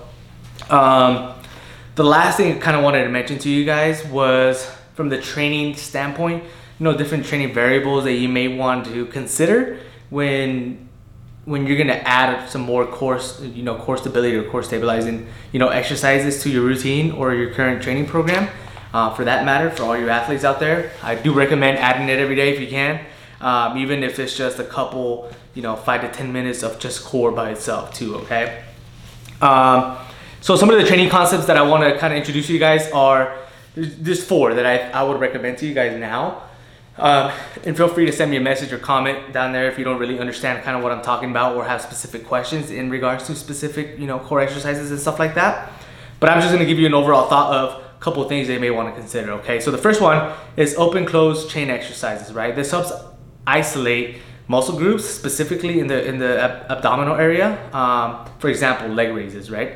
um, 0.70 1.34
the 1.96 2.04
last 2.04 2.38
thing 2.38 2.56
I 2.56 2.60
kind 2.60 2.76
of 2.76 2.84
wanted 2.84 3.04
to 3.04 3.10
mention 3.10 3.38
to 3.40 3.50
you 3.50 3.66
guys 3.66 4.06
was 4.06 4.70
from 4.96 5.10
the 5.10 5.20
training 5.20 5.76
standpoint, 5.76 6.44
you 6.44 6.84
know, 6.84 6.96
different 6.96 7.26
training 7.26 7.54
variables 7.54 8.04
that 8.06 8.14
you 8.14 8.30
may 8.30 8.48
want 8.48 8.86
to 8.88 9.06
consider 9.08 9.80
when 10.10 10.90
when 11.46 11.68
you're 11.68 11.78
gonna 11.78 12.02
add 12.06 12.50
some 12.50 12.62
more 12.62 12.86
course, 12.86 13.42
you 13.42 13.64
know, 13.64 13.76
core 13.76 13.98
stability 13.98 14.36
or 14.36 14.44
core 14.50 14.64
stabilizing, 14.64 15.28
you 15.52 15.60
know, 15.60 15.68
exercises 15.68 16.42
to 16.42 16.50
your 16.50 16.62
routine 16.62 17.12
or 17.12 17.34
your 17.34 17.54
current 17.54 17.84
training 17.84 18.06
program, 18.06 18.48
uh, 18.94 19.14
for 19.16 19.26
that 19.26 19.46
matter, 19.46 19.72
for 19.72 19.84
all 19.84 19.98
your 19.98 20.10
athletes 20.10 20.44
out 20.44 20.60
there, 20.60 20.92
I 21.02 21.16
do 21.16 21.34
recommend 21.34 21.80
adding 21.80 22.08
it 22.10 22.20
every 22.20 22.36
day 22.36 22.54
if 22.54 22.62
you 22.62 22.68
can, 22.68 23.04
um, 23.42 23.78
even 23.78 24.04
if 24.04 24.20
it's 24.20 24.38
just 24.38 24.60
a 24.60 24.64
couple, 24.64 25.32
you 25.56 25.62
know, 25.62 25.76
five 25.76 26.02
to 26.02 26.10
ten 26.10 26.32
minutes 26.32 26.64
of 26.64 26.80
just 26.80 27.04
core 27.04 27.32
by 27.32 27.52
itself 27.52 27.94
too. 27.94 28.16
Okay. 28.18 28.64
Um, 29.42 29.98
so 30.42 30.56
some 30.56 30.70
of 30.70 30.78
the 30.78 30.86
training 30.86 31.10
concepts 31.10 31.46
that 31.46 31.58
I 31.58 31.62
want 31.64 31.84
to 31.84 31.98
kind 31.98 32.14
of 32.14 32.20
introduce 32.20 32.50
you 32.50 32.60
guys 32.60 32.92
are 32.92 33.38
there's 33.76 34.24
four 34.24 34.54
that 34.54 34.66
I, 34.66 34.90
I 34.92 35.04
would 35.04 35.20
recommend 35.20 35.58
to 35.60 35.66
you 35.66 35.74
guys 35.74 36.00
now. 36.00 36.44
Um, 36.96 37.32
and 37.64 37.76
feel 37.76 37.88
free 37.88 38.06
to 38.06 38.12
send 38.12 38.30
me 38.30 38.38
a 38.38 38.42
message 38.42 38.72
or 38.72 38.78
comment 38.78 39.34
down 39.34 39.52
there 39.52 39.68
if 39.68 39.80
you 39.80 39.84
don't 39.84 39.98
really 39.98 40.20
understand 40.20 40.64
kind 40.64 40.78
of 40.78 40.84
what 40.84 40.92
I'm 40.92 41.02
talking 41.02 41.32
about 41.32 41.56
or 41.56 41.66
have 41.66 41.82
specific 41.82 42.28
questions 42.28 42.70
in 42.70 42.92
regards 42.92 43.26
to 43.28 43.36
specific, 43.36 43.98
you 43.98 44.06
know, 44.06 44.20
core 44.20 44.42
exercises 44.42 44.92
and 44.92 45.00
stuff 45.00 45.18
like 45.18 45.34
that. 45.34 45.72
But 46.20 46.30
I'm 46.30 46.40
just 46.40 46.54
gonna 46.54 46.66
give 46.66 46.78
you 46.78 46.86
an 46.86 46.94
overall 46.94 47.28
thought 47.28 47.52
of 47.52 47.83
couple 48.04 48.22
things 48.28 48.48
they 48.48 48.60
may 48.60 48.70
want 48.70 48.94
to 48.94 49.00
consider, 49.00 49.32
okay? 49.40 49.62
So 49.62 49.72
the 49.72 49.78
first 49.78 50.02
one 50.02 50.36
is 50.58 50.76
open 50.76 51.06
close 51.06 51.48
chain 51.48 51.70
exercises, 51.70 52.34
right? 52.34 52.54
This 52.54 52.70
helps 52.70 52.92
isolate 53.48 54.18
muscle 54.48 54.78
groups, 54.78 55.06
specifically 55.06 55.80
in 55.80 55.88
the 55.88 56.06
in 56.06 56.20
the 56.20 56.42
ab- 56.46 56.66
abdominal 56.70 57.16
area. 57.16 57.48
Um, 57.74 58.26
for 58.40 58.50
example, 58.50 58.90
leg 58.90 59.16
raises, 59.16 59.50
right? 59.50 59.72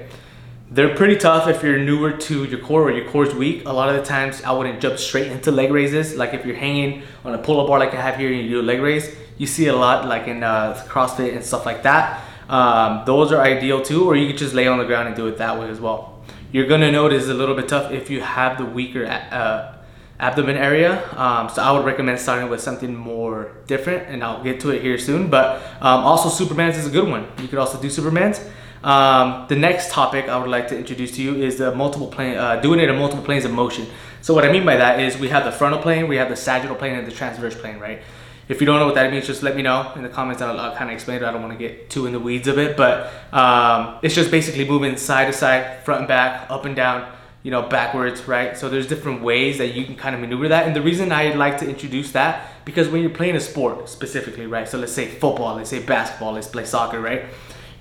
They're 0.70 0.94
pretty 0.94 1.16
tough 1.16 1.48
if 1.48 1.64
you're 1.64 1.80
newer 1.80 2.12
to 2.28 2.44
your 2.44 2.60
core 2.60 2.84
or 2.88 2.92
your 2.92 3.10
core's 3.10 3.34
weak. 3.34 3.66
A 3.66 3.72
lot 3.72 3.88
of 3.88 3.96
the 3.96 4.04
times, 4.04 4.44
I 4.44 4.52
wouldn't 4.52 4.82
jump 4.82 4.98
straight 5.00 5.32
into 5.32 5.50
leg 5.50 5.72
raises. 5.72 6.16
Like 6.22 6.34
if 6.34 6.46
you're 6.46 6.58
hanging 6.58 7.04
on 7.24 7.34
a 7.34 7.38
pull-up 7.38 7.68
bar 7.68 7.80
like 7.80 7.94
I 7.94 8.02
have 8.02 8.18
here 8.18 8.30
and 8.30 8.42
you 8.44 8.50
do 8.50 8.60
a 8.60 8.68
leg 8.72 8.82
raise, 8.82 9.16
you 9.38 9.48
see 9.48 9.68
a 9.68 9.76
lot 9.76 10.06
like 10.06 10.28
in 10.28 10.44
uh, 10.44 10.84
CrossFit 10.90 11.34
and 11.34 11.44
stuff 11.52 11.66
like 11.66 11.84
that. 11.84 12.22
Um, 12.50 13.04
those 13.06 13.32
are 13.32 13.42
ideal 13.42 13.82
too, 13.82 14.06
or 14.10 14.18
you 14.18 14.28
could 14.28 14.38
just 14.38 14.54
lay 14.54 14.68
on 14.68 14.78
the 14.78 14.86
ground 14.86 15.08
and 15.08 15.16
do 15.16 15.28
it 15.28 15.38
that 15.38 15.58
way 15.58 15.70
as 15.70 15.80
well. 15.80 16.17
You're 16.52 16.68
gonna 16.68 16.92
notice 16.92 17.24
it's 17.24 17.32
a 17.32 17.34
little 17.34 17.56
bit 17.56 17.68
tough 17.68 17.92
if 17.92 18.10
you 18.10 18.22
have 18.22 18.58
the 18.58 18.66
weaker 18.66 19.06
uh, 19.06 19.76
abdomen 20.18 20.56
area. 20.56 21.04
Um, 21.18 21.50
so 21.50 21.62
I 21.62 21.72
would 21.72 21.86
recommend 21.86 22.20
starting 22.20 22.50
with 22.50 22.62
something 22.62 22.96
more 22.96 23.52
different, 23.68 24.08
and 24.08 24.24
I'll 24.24 24.42
get 24.42 24.62
to 24.62 24.70
it 24.70 24.82
here 24.82 24.98
soon. 24.98 25.30
But 25.30 25.62
um, 25.82 26.06
also 26.06 26.30
Superman's 26.30 26.78
is 26.78 26.88
a 26.88 26.90
good 26.90 27.08
one. 27.08 27.28
You 27.42 27.50
could 27.50 27.60
also 27.60 27.82
do 27.82 27.90
Superman's. 27.90 28.40
Um, 28.82 29.46
the 29.50 29.58
next 29.58 29.92
topic 29.92 30.30
I 30.30 30.38
would 30.38 30.50
like 30.50 30.70
to 30.70 30.78
introduce 30.78 31.16
to 31.18 31.22
you 31.22 31.36
is 31.36 31.58
the 31.58 31.76
multiple 31.76 32.08
plane, 32.08 32.38
uh, 32.38 32.56
doing 32.62 32.80
it 32.80 32.90
in 32.90 32.98
multiple 32.98 33.26
planes 33.26 33.44
of 33.44 33.52
motion. 33.52 33.88
So 34.22 34.34
what 34.34 34.46
I 34.46 34.52
mean 34.52 34.66
by 34.66 34.78
that 34.78 35.00
is 35.02 35.18
we 35.18 35.28
have 35.30 35.44
the 35.44 35.52
frontal 35.52 35.82
plane, 35.82 36.08
we 36.08 36.16
have 36.16 36.30
the 36.30 36.36
sagittal 36.36 36.76
plane, 36.78 36.96
and 36.96 37.06
the 37.06 37.12
transverse 37.12 37.60
plane, 37.60 37.80
right? 37.80 38.02
If 38.48 38.62
you 38.62 38.66
don't 38.66 38.80
know 38.80 38.86
what 38.86 38.96
that 38.96 39.12
means, 39.12 39.28
just 39.28 39.44
let 39.44 39.56
me 39.58 39.62
know 39.62 39.92
in 39.96 40.04
the 40.04 40.10
comments. 40.10 40.42
I'll, 40.42 40.58
I'll 40.58 40.76
kind 40.76 40.90
of 40.90 40.94
explain 40.94 41.18
it. 41.18 41.24
I 41.24 41.32
don't 41.32 41.42
want 41.42 41.54
to 41.54 41.60
get 41.60 41.90
too 41.90 42.06
in 42.06 42.14
the 42.14 42.20
weeds 42.20 42.48
of 42.48 42.58
it, 42.58 42.78
but 42.78 43.12
um, 43.34 44.00
it's 44.02 44.16
just 44.16 44.32
basically 44.32 44.68
moving 44.68 44.96
side 44.96 45.26
to 45.26 45.34
side, 45.34 45.84
front 45.84 46.00
and 46.00 46.08
back, 46.08 46.50
up 46.50 46.64
and 46.64 46.76
down, 46.76 47.12
you 47.44 47.52
know, 47.52 47.64
backwards, 47.64 48.26
right? 48.28 48.58
So 48.58 48.70
there's 48.70 48.88
different 48.88 49.22
ways 49.22 49.58
that 49.58 49.74
you 49.74 49.84
can 49.84 49.96
kind 49.96 50.16
of 50.16 50.22
maneuver 50.22 50.48
that. 50.48 50.66
And 50.66 50.76
the 50.76 50.82
reason 50.82 51.12
I 51.12 51.34
like 51.34 51.58
to 51.60 51.70
introduce 51.70 52.14
that, 52.14 52.48
because 52.64 52.88
when 52.88 53.02
you're 53.02 53.10
playing 53.10 53.36
a 53.36 53.40
sport 53.42 53.90
specifically, 53.90 54.48
right? 54.48 54.68
So 54.68 54.78
let's 54.78 54.94
say 54.94 55.08
football, 55.08 55.56
let's 55.56 55.70
say 55.70 55.80
basketball, 55.80 56.34
let's 56.34 56.48
play 56.48 56.64
soccer, 56.64 57.02
right? 57.02 57.26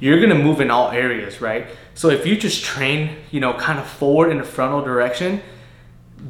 You're 0.01 0.21
gonna 0.21 0.35
move 0.35 0.61
in 0.61 0.71
all 0.71 0.91
areas, 0.91 1.41
right? 1.41 1.69
So 1.95 2.11
if 2.11 2.27
you 2.27 2.37
just 2.37 2.65
train, 2.65 3.17
you 3.31 3.41
know, 3.41 3.55
kind 3.55 3.79
of 3.79 3.87
forward 3.87 4.31
in 4.31 4.39
the 4.39 4.45
frontal 4.45 4.83
direction, 4.83 5.41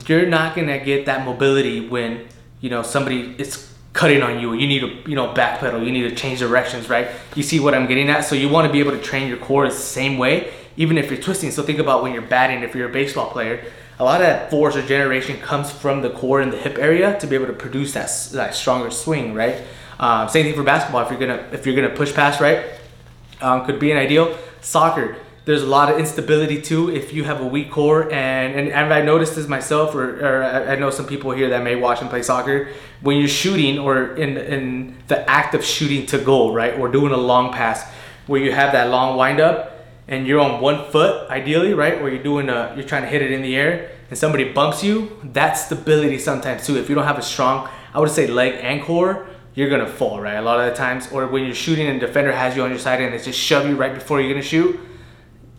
you're 0.07 0.27
not 0.27 0.55
gonna 0.55 0.79
get 0.79 1.07
that 1.07 1.25
mobility 1.25 1.89
when, 1.89 2.29
you 2.61 2.71
know, 2.71 2.83
somebody 2.83 3.35
is 3.39 3.73
cutting 3.97 4.23
on 4.23 4.39
you. 4.39 4.53
You 4.53 4.67
need 4.67 4.81
to, 4.81 5.11
you 5.11 5.17
know, 5.17 5.33
backpedal. 5.33 5.85
You 5.85 5.91
need 5.91 6.09
to 6.09 6.15
change 6.15 6.39
directions, 6.39 6.89
right? 6.89 7.09
You 7.35 7.43
see 7.43 7.59
what 7.59 7.75
I'm 7.75 7.87
getting 7.87 8.09
at? 8.11 8.21
So 8.21 8.35
you 8.35 8.49
want 8.49 8.67
to 8.67 8.73
be 8.73 8.79
able 8.79 8.93
to 8.93 9.01
train 9.01 9.27
your 9.27 9.39
core 9.39 9.67
the 9.67 9.75
same 9.75 10.19
way, 10.19 10.53
even 10.77 10.99
if 10.99 11.11
you're 11.11 11.21
twisting. 11.21 11.51
So 11.51 11.63
think 11.63 11.79
about 11.79 12.03
when 12.03 12.13
you're 12.13 12.23
batting. 12.23 12.63
If 12.63 12.75
you're 12.75 12.89
a 12.89 12.93
baseball 12.93 13.31
player, 13.31 13.65
a 13.99 14.05
lot 14.05 14.21
of 14.21 14.27
that 14.27 14.51
force 14.51 14.77
or 14.77 14.83
generation 14.83 15.41
comes 15.41 15.71
from 15.71 16.03
the 16.03 16.11
core 16.11 16.43
and 16.43 16.53
the 16.53 16.59
hip 16.59 16.77
area 16.79 17.19
to 17.19 17.27
be 17.27 17.35
able 17.35 17.47
to 17.47 17.55
produce 17.55 17.95
that, 17.95 18.11
that 18.33 18.55
stronger 18.55 18.91
swing, 18.91 19.33
right? 19.33 19.63
Um, 19.99 20.29
same 20.29 20.45
thing 20.45 20.55
for 20.55 20.63
basketball. 20.63 21.03
If 21.03 21.11
you're 21.11 21.19
gonna 21.19 21.49
if 21.53 21.65
you're 21.65 21.75
gonna 21.75 21.95
push 21.95 22.13
pass, 22.13 22.39
right, 22.39 22.67
um, 23.41 23.65
could 23.65 23.81
be 23.81 23.91
an 23.91 23.97
ideal. 23.97 24.37
Soccer 24.61 25.17
there's 25.47 25.63
a 25.63 25.67
lot 25.67 25.91
of 25.91 25.99
instability 25.99 26.61
too 26.61 26.91
if 26.91 27.13
you 27.13 27.23
have 27.23 27.41
a 27.41 27.47
weak 27.47 27.71
core. 27.71 28.13
And 28.13 28.55
and, 28.55 28.69
and 28.69 28.93
I 28.93 29.01
noticed 29.01 29.37
this 29.37 29.49
myself 29.49 29.95
or, 29.95 30.21
or 30.21 30.43
I 30.45 30.75
know 30.75 30.91
some 30.91 31.07
people 31.07 31.31
here 31.31 31.49
that 31.51 31.63
may 31.63 31.77
watch 31.77 32.01
and 32.03 32.11
play 32.11 32.23
soccer. 32.23 32.69
When 33.01 33.17
you're 33.17 33.29
shooting 33.29 33.79
or 33.79 34.17
in 34.17 34.37
in 34.37 34.97
the 35.07 35.29
act 35.31 35.55
of 35.55 35.65
shooting 35.65 36.05
to 36.07 36.19
goal 36.19 36.53
right 36.53 36.77
or 36.79 36.89
doing 36.89 37.13
a 37.13 37.17
long 37.17 37.53
pass 37.53 37.89
where 38.27 38.41
you 38.41 38.53
have 38.53 38.73
that 38.73 38.91
long 38.91 39.17
wind 39.17 39.39
up 39.39 39.87
and 40.09 40.27
you're 40.27 40.41
on 40.41 40.61
one 40.61 40.91
foot 40.91 41.31
ideally 41.31 41.75
right 41.75 42.03
where 42.03 42.13
you're 42.13 42.25
doing 42.25 42.49
a 42.49 42.75
you're 42.75 42.87
trying 42.87 43.03
to 43.03 43.09
hit 43.09 43.23
it 43.23 43.31
in 43.31 43.41
the 43.41 43.55
air 43.55 43.93
and 44.11 44.19
somebody 44.19 44.53
bumps 44.53 44.83
you 44.83 45.17
that 45.23 45.53
stability 45.55 46.19
sometimes 46.19 46.67
too. 46.67 46.77
If 46.77 46.89
you 46.89 46.97
don't 46.97 47.05
have 47.05 47.19
a 47.19 47.23
strong 47.23 47.69
I 47.95 48.01
would 48.01 48.11
say 48.11 48.27
leg 48.27 48.55
and 48.61 48.83
core 48.83 49.29
you're 49.55 49.71
gonna 49.71 49.87
fall 49.87 50.21
right 50.21 50.35
a 50.35 50.43
lot 50.43 50.59
of 50.59 50.69
the 50.69 50.77
times. 50.77 51.13
Or 51.13 51.29
when 51.29 51.45
you're 51.45 51.55
shooting 51.55 51.87
and 51.87 52.01
defender 52.01 52.33
has 52.33 52.57
you 52.57 52.65
on 52.65 52.71
your 52.71 52.81
side 52.81 53.01
and 53.01 53.15
they 53.15 53.19
just 53.19 53.39
shove 53.39 53.65
you 53.69 53.77
right 53.77 53.95
before 53.95 54.21
you're 54.21 54.33
gonna 54.33 54.43
shoot 54.43 54.81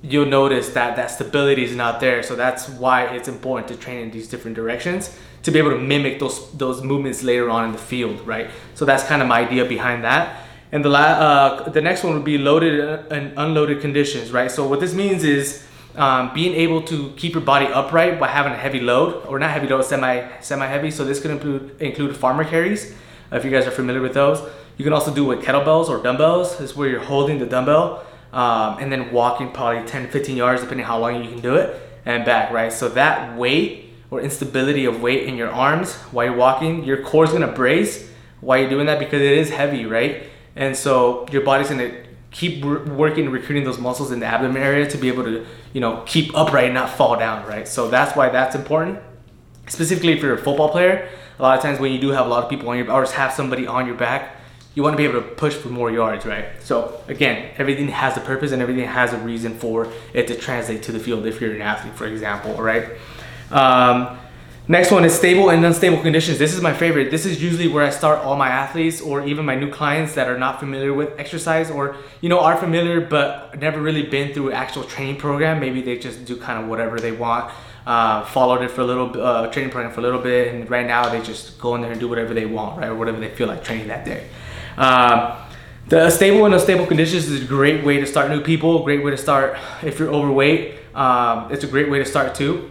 you'll 0.02 0.26
notice 0.26 0.70
that 0.70 0.96
that 0.96 1.12
stability 1.12 1.64
is 1.64 1.76
not 1.76 2.00
there. 2.00 2.24
So 2.24 2.36
that's 2.36 2.70
why 2.70 3.06
it's 3.16 3.28
important 3.28 3.68
to 3.70 3.76
train 3.76 4.00
in 4.04 4.12
these 4.12 4.28
different 4.28 4.56
directions 4.56 5.18
to 5.44 5.52
be 5.52 5.60
able 5.60 5.72
to 5.72 5.80
mimic 5.80 6.20
those 6.20 6.52
those 6.52 6.84
movements 6.84 7.24
later 7.24 7.50
on 7.50 7.66
in 7.66 7.72
the 7.72 7.78
field, 7.78 8.20
right? 8.28 8.50
So 8.76 8.86
that's 8.86 9.04
kind 9.04 9.22
of 9.22 9.28
my 9.28 9.40
idea 9.40 9.66
behind 9.66 10.04
that. 10.04 10.44
And 10.72 10.84
the 10.84 10.90
la- 10.90 11.00
uh, 11.00 11.70
the 11.70 11.82
next 11.82 12.04
one 12.04 12.14
would 12.14 12.26
be 12.26 12.38
loaded 12.38 12.80
and 13.12 13.34
unloaded 13.38 13.82
conditions, 13.82 14.32
right? 14.32 14.52
So 14.52 14.68
what 14.68 14.80
this 14.80 14.94
means 14.94 15.24
is 15.24 15.64
um, 15.96 16.34
being 16.34 16.54
able 16.54 16.82
to 16.84 17.12
keep 17.18 17.34
your 17.34 17.44
body 17.44 17.66
upright 17.68 18.20
by 18.20 18.28
having 18.28 18.54
a 18.54 18.58
heavy 18.58 18.80
load, 18.80 19.26
or 19.26 19.40
not 19.40 19.52
heavy 19.52 19.68
load, 19.68 19.84
semi 19.84 20.28
semi 20.42 20.68
heavy. 20.68 20.92
So 20.92 21.06
this 21.06 21.20
could 21.22 21.32
include 21.32 21.82
include 21.82 22.16
farmer 22.16 22.44
carries, 22.44 22.94
if 23.32 23.46
you 23.46 23.52
guys 23.52 23.66
are 23.66 23.72
familiar 23.72 24.02
with 24.02 24.14
those. 24.14 24.40
You 24.78 24.84
can 24.84 24.94
also 24.94 25.14
do 25.14 25.26
with 25.26 25.42
kettlebells 25.42 25.90
or 25.90 26.04
dumbbells. 26.04 26.60
Is 26.60 26.76
where 26.76 26.90
you're 26.90 27.04
holding 27.04 27.40
the 27.40 27.46
dumbbell 27.46 28.04
um, 28.38 28.78
and 28.80 28.92
then 28.92 29.12
walking 29.12 29.52
probably 29.52 29.84
10 29.88 30.10
15 30.10 30.38
yards 30.38 30.62
depending 30.62 30.86
how 30.86 31.00
long 31.00 31.24
you 31.24 31.30
can 31.30 31.42
do 31.42 31.56
it 31.56 31.82
and 32.06 32.24
back 32.24 32.52
right? 32.52 32.72
So 32.72 32.88
that 32.90 33.36
weight 33.36 33.90
or 34.12 34.22
instability 34.22 34.86
of 34.86 35.02
weight 35.02 35.28
in 35.28 35.36
your 35.36 35.50
arms 35.50 35.96
while 36.14 36.28
you're 36.28 36.36
walking 36.36 36.84
your 36.84 37.02
core 37.02 37.24
is 37.24 37.32
going 37.32 37.42
to 37.42 37.52
brace 37.52 38.10
while 38.40 38.60
you're 38.60 38.70
doing 38.70 38.86
that 38.86 39.00
because 39.00 39.22
it 39.22 39.34
is 39.34 39.50
heavy 39.50 39.88
right? 39.88 40.30
And 40.56 40.78
so 40.78 41.26
your 41.32 41.42
body's 41.42 41.70
going 41.70 41.80
to 41.80 42.06
keep 42.30 42.64
working 42.64 43.28
recruiting 43.32 43.64
those 43.64 43.80
muscles 43.80 44.12
in 44.12 44.20
the 44.20 44.28
abdomen 44.28 44.62
area 44.62 44.88
to 44.88 44.98
be 45.00 45.08
able 45.08 45.24
to 45.24 45.44
you 45.74 45.82
know 45.82 46.04
keep 46.06 46.38
upright 46.38 46.66
and 46.66 46.76
not 46.76 46.92
fall 46.92 47.18
down 47.18 47.44
right? 47.48 47.68
So 47.68 47.90
that's 47.90 48.16
why 48.16 48.30
that's 48.30 48.56
important. 48.56 49.00
Specifically 49.68 50.14
if 50.14 50.22
you're 50.22 50.36
a 50.36 50.38
football 50.38 50.70
player 50.70 51.10
a 51.40 51.42
lot 51.42 51.58
of 51.58 51.64
times 51.64 51.80
when 51.80 51.92
you 51.92 52.00
do 52.00 52.10
have 52.10 52.28
a 52.28 52.30
lot 52.30 52.44
of 52.44 52.52
people 52.52 52.70
on 52.70 52.78
your 52.78 52.92
or 52.92 53.04
have 53.04 53.34
somebody 53.34 53.66
on 53.66 53.88
your 53.88 53.96
back 53.96 54.37
you 54.78 54.84
want 54.84 54.94
to 54.94 54.98
be 54.98 55.06
able 55.06 55.20
to 55.20 55.28
push 55.28 55.56
for 55.56 55.70
more 55.70 55.90
yards, 55.90 56.24
right? 56.24 56.50
So 56.60 57.02
again, 57.08 57.50
everything 57.58 57.88
has 57.88 58.16
a 58.16 58.20
purpose 58.20 58.52
and 58.52 58.62
everything 58.62 58.86
has 58.86 59.12
a 59.12 59.18
reason 59.18 59.58
for 59.58 59.92
it 60.14 60.28
to 60.28 60.36
translate 60.36 60.84
to 60.84 60.92
the 60.92 61.00
field 61.00 61.26
if 61.26 61.42
you're 61.42 61.56
an 61.56 61.64
athlete, 61.64 61.96
for 61.96 62.06
example, 62.06 62.54
right? 62.62 62.88
Um, 63.50 64.20
next 64.68 64.92
one 64.92 65.04
is 65.04 65.16
stable 65.16 65.50
and 65.50 65.66
unstable 65.66 66.00
conditions. 66.04 66.38
This 66.38 66.54
is 66.54 66.62
my 66.62 66.76
favorite. 66.76 67.10
This 67.10 67.26
is 67.26 67.42
usually 67.42 67.68
where 67.68 67.84
I 67.84 67.90
start 67.90 68.20
all 68.20 68.36
my 68.36 68.50
athletes 68.50 69.02
or 69.02 69.26
even 69.26 69.46
my 69.48 69.56
new 69.56 69.72
clients 69.72 70.14
that 70.14 70.28
are 70.28 70.38
not 70.38 70.60
familiar 70.60 70.94
with 70.94 71.20
exercise 71.20 71.72
or, 71.72 71.96
you 72.22 72.30
know, 72.30 72.40
are 72.42 72.56
familiar 72.56 73.02
but 73.02 73.58
never 73.60 73.82
really 73.82 74.04
been 74.04 74.32
through 74.32 74.50
an 74.50 74.54
actual 74.54 74.84
training 74.84 75.16
program. 75.16 75.60
Maybe 75.60 75.82
they 75.82 75.98
just 75.98 76.24
do 76.26 76.38
kind 76.38 76.62
of 76.62 76.70
whatever 76.70 77.00
they 77.00 77.14
want. 77.14 77.52
Uh, 77.88 78.24
followed 78.26 78.62
it 78.62 78.70
for 78.70 78.82
a 78.82 78.86
little 78.86 79.20
uh, 79.20 79.48
training 79.48 79.72
program 79.72 79.92
for 79.92 80.02
a 80.02 80.04
little 80.04 80.22
bit 80.22 80.54
and 80.54 80.70
right 80.70 80.86
now 80.86 81.10
they 81.10 81.20
just 81.22 81.58
go 81.58 81.74
in 81.74 81.82
there 81.82 81.90
and 81.90 82.00
do 82.00 82.08
whatever 82.08 82.36
they 82.36 82.46
want 82.46 82.78
right 82.78 82.90
or 82.90 82.96
whatever 82.96 83.20
they 83.20 83.30
feel 83.30 83.48
like 83.48 83.64
training 83.64 83.88
that 83.88 84.06
day 84.06 84.28
um, 84.78 85.38
the 85.88 86.10
stable 86.10 86.46
and 86.46 86.54
unstable 86.54 86.86
conditions 86.86 87.28
is 87.28 87.44
a 87.44 87.46
great 87.46 87.84
way 87.84 88.00
to 88.00 88.06
start 88.06 88.30
new 88.30 88.42
people, 88.42 88.84
great 88.84 89.04
way 89.04 89.12
to 89.12 89.18
start 89.18 89.58
if 89.84 90.00
you're 90.00 90.14
overweight. 90.14 90.76
Um, 90.94 91.52
it's 91.52 91.64
a 91.64 91.68
great 91.68 91.90
way 91.90 92.00
to 92.00 92.06
start 92.06 92.36
too. 92.36 92.70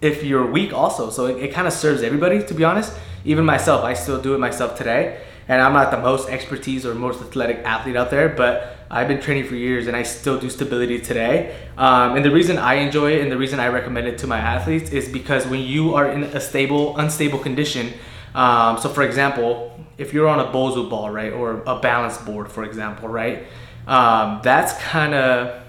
If 0.00 0.22
you're 0.22 0.46
weak 0.46 0.72
also, 0.72 1.10
so 1.10 1.26
it, 1.26 1.42
it 1.42 1.54
kind 1.54 1.66
of 1.66 1.72
serves 1.72 2.02
everybody 2.02 2.42
to 2.44 2.54
be 2.54 2.62
honest. 2.62 2.92
Even 3.24 3.44
myself, 3.44 3.84
I 3.84 3.94
still 3.94 4.20
do 4.20 4.34
it 4.34 4.38
myself 4.38 4.76
today. 4.76 5.20
And 5.48 5.62
I'm 5.62 5.72
not 5.72 5.90
the 5.90 5.98
most 5.98 6.28
expertise 6.28 6.84
or 6.84 6.94
most 6.94 7.20
athletic 7.20 7.58
athlete 7.58 7.96
out 7.96 8.10
there, 8.10 8.28
but 8.28 8.76
I've 8.90 9.08
been 9.08 9.20
training 9.20 9.44
for 9.44 9.54
years 9.54 9.86
and 9.86 9.96
I 9.96 10.02
still 10.02 10.38
do 10.38 10.50
stability 10.50 11.00
today. 11.00 11.56
Um, 11.78 12.16
and 12.16 12.24
the 12.24 12.30
reason 12.30 12.58
I 12.58 12.74
enjoy 12.74 13.12
it 13.12 13.22
and 13.22 13.30
the 13.30 13.38
reason 13.38 13.60
I 13.60 13.68
recommend 13.68 14.08
it 14.08 14.18
to 14.18 14.26
my 14.26 14.38
athletes 14.38 14.90
is 14.90 15.08
because 15.08 15.46
when 15.46 15.60
you 15.60 15.94
are 15.94 16.10
in 16.10 16.24
a 16.24 16.40
stable, 16.40 16.96
unstable 16.98 17.38
condition, 17.38 17.92
um, 18.34 18.78
so 18.78 18.88
for 18.88 19.02
example, 19.02 19.85
if 19.98 20.12
you're 20.12 20.28
on 20.28 20.40
a 20.40 20.52
Bosu 20.52 20.88
ball, 20.88 21.10
right, 21.10 21.32
or 21.32 21.62
a 21.66 21.78
balance 21.80 22.18
board, 22.18 22.50
for 22.50 22.64
example, 22.64 23.08
right, 23.08 23.46
um, 23.86 24.40
that's 24.42 24.72
kind 24.82 25.14
of, 25.14 25.62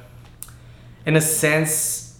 in 1.06 1.16
a 1.16 1.22
sense, 1.22 2.20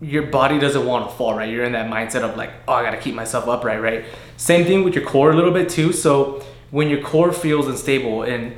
your 0.00 0.24
body 0.24 0.58
doesn't 0.58 0.84
want 0.84 1.08
to 1.08 1.16
fall, 1.16 1.34
right? 1.34 1.48
You're 1.48 1.64
in 1.64 1.72
that 1.72 1.90
mindset 1.90 2.22
of 2.22 2.36
like, 2.36 2.50
oh, 2.66 2.72
I 2.72 2.82
got 2.82 2.90
to 2.90 3.00
keep 3.00 3.14
myself 3.14 3.46
upright, 3.46 3.80
right? 3.80 4.04
Same 4.36 4.66
thing 4.66 4.82
with 4.82 4.94
your 4.94 5.04
core 5.04 5.30
a 5.30 5.36
little 5.36 5.52
bit 5.52 5.68
too. 5.68 5.92
So 5.92 6.44
when 6.72 6.88
your 6.88 7.00
core 7.00 7.32
feels 7.32 7.68
unstable 7.68 8.24
and 8.24 8.54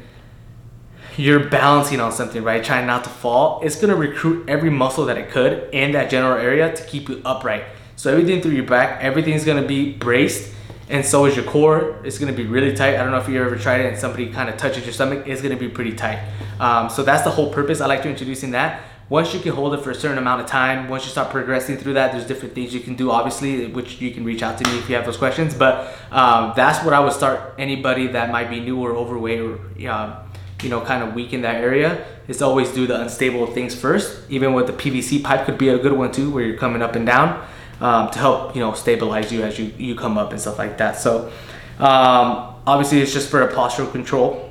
you're 1.18 1.48
balancing 1.48 2.00
on 2.00 2.12
something, 2.12 2.42
right? 2.42 2.64
Trying 2.64 2.86
not 2.86 3.04
to 3.04 3.10
fall, 3.10 3.60
it's 3.62 3.76
gonna 3.76 3.94
recruit 3.94 4.48
every 4.48 4.70
muscle 4.70 5.04
that 5.04 5.18
it 5.18 5.30
could 5.30 5.68
in 5.72 5.92
that 5.92 6.10
general 6.10 6.38
area 6.38 6.74
to 6.74 6.84
keep 6.84 7.10
you 7.10 7.20
upright. 7.24 7.64
So 7.96 8.10
everything 8.10 8.40
through 8.40 8.52
your 8.52 8.64
back, 8.64 9.02
everything's 9.02 9.44
gonna 9.44 9.66
be 9.66 9.92
braced 9.92 10.53
and 10.88 11.04
so 11.04 11.24
is 11.24 11.36
your 11.36 11.44
core. 11.44 12.00
It's 12.04 12.18
gonna 12.18 12.32
be 12.32 12.46
really 12.46 12.74
tight. 12.74 12.94
I 12.96 12.98
don't 12.98 13.10
know 13.10 13.18
if 13.18 13.28
you 13.28 13.42
ever 13.42 13.56
tried 13.56 13.80
it 13.80 13.86
and 13.86 13.98
somebody 13.98 14.30
kind 14.30 14.48
of 14.48 14.56
touches 14.56 14.84
your 14.84 14.92
stomach, 14.92 15.26
it's 15.26 15.40
gonna 15.40 15.56
be 15.56 15.68
pretty 15.68 15.94
tight. 15.94 16.20
Um, 16.60 16.90
so 16.90 17.02
that's 17.02 17.22
the 17.22 17.30
whole 17.30 17.52
purpose. 17.52 17.80
I 17.80 17.86
like 17.86 18.02
to 18.02 18.10
introducing 18.10 18.50
that. 18.52 18.82
Once 19.10 19.34
you 19.34 19.40
can 19.40 19.52
hold 19.52 19.74
it 19.74 19.82
for 19.82 19.90
a 19.90 19.94
certain 19.94 20.16
amount 20.16 20.40
of 20.40 20.46
time, 20.46 20.88
once 20.88 21.04
you 21.04 21.10
start 21.10 21.30
progressing 21.30 21.76
through 21.76 21.92
that, 21.92 22.12
there's 22.12 22.26
different 22.26 22.54
things 22.54 22.72
you 22.72 22.80
can 22.80 22.94
do, 22.94 23.10
obviously, 23.10 23.66
which 23.66 24.00
you 24.00 24.10
can 24.10 24.24
reach 24.24 24.42
out 24.42 24.56
to 24.56 24.66
me 24.70 24.78
if 24.78 24.88
you 24.88 24.94
have 24.94 25.04
those 25.04 25.18
questions. 25.18 25.52
But 25.54 25.94
um, 26.10 26.54
that's 26.56 26.82
what 26.82 26.94
I 26.94 27.00
would 27.00 27.12
start 27.12 27.54
anybody 27.58 28.06
that 28.08 28.30
might 28.30 28.48
be 28.48 28.60
new 28.60 28.80
or 28.80 28.92
overweight 28.92 29.40
or 29.40 29.60
uh, 29.88 30.22
you 30.62 30.70
know 30.70 30.80
kind 30.80 31.02
of 31.02 31.14
weak 31.14 31.34
in 31.34 31.42
that 31.42 31.56
area 31.56 32.06
is 32.28 32.40
always 32.40 32.70
do 32.70 32.86
the 32.86 32.98
unstable 32.98 33.46
things 33.46 33.74
first. 33.74 34.18
Even 34.30 34.54
with 34.54 34.66
the 34.66 34.72
PVC 34.72 35.22
pipe 35.22 35.44
could 35.44 35.58
be 35.58 35.68
a 35.68 35.78
good 35.78 35.92
one 35.92 36.10
too, 36.10 36.30
where 36.30 36.42
you're 36.42 36.56
coming 36.56 36.80
up 36.80 36.96
and 36.96 37.04
down 37.04 37.46
um, 37.80 38.10
to 38.10 38.18
help 38.18 38.54
you 38.54 38.60
know 38.60 38.72
stabilize 38.72 39.32
you 39.32 39.42
as 39.42 39.58
you 39.58 39.72
you 39.76 39.94
come 39.94 40.18
up 40.18 40.30
and 40.30 40.40
stuff 40.40 40.58
like 40.58 40.78
that. 40.78 40.96
So 40.98 41.30
um, 41.78 42.54
obviously, 42.66 43.00
it's 43.00 43.12
just 43.12 43.28
for 43.28 43.42
a 43.42 43.52
postural 43.52 43.90
control. 43.90 44.50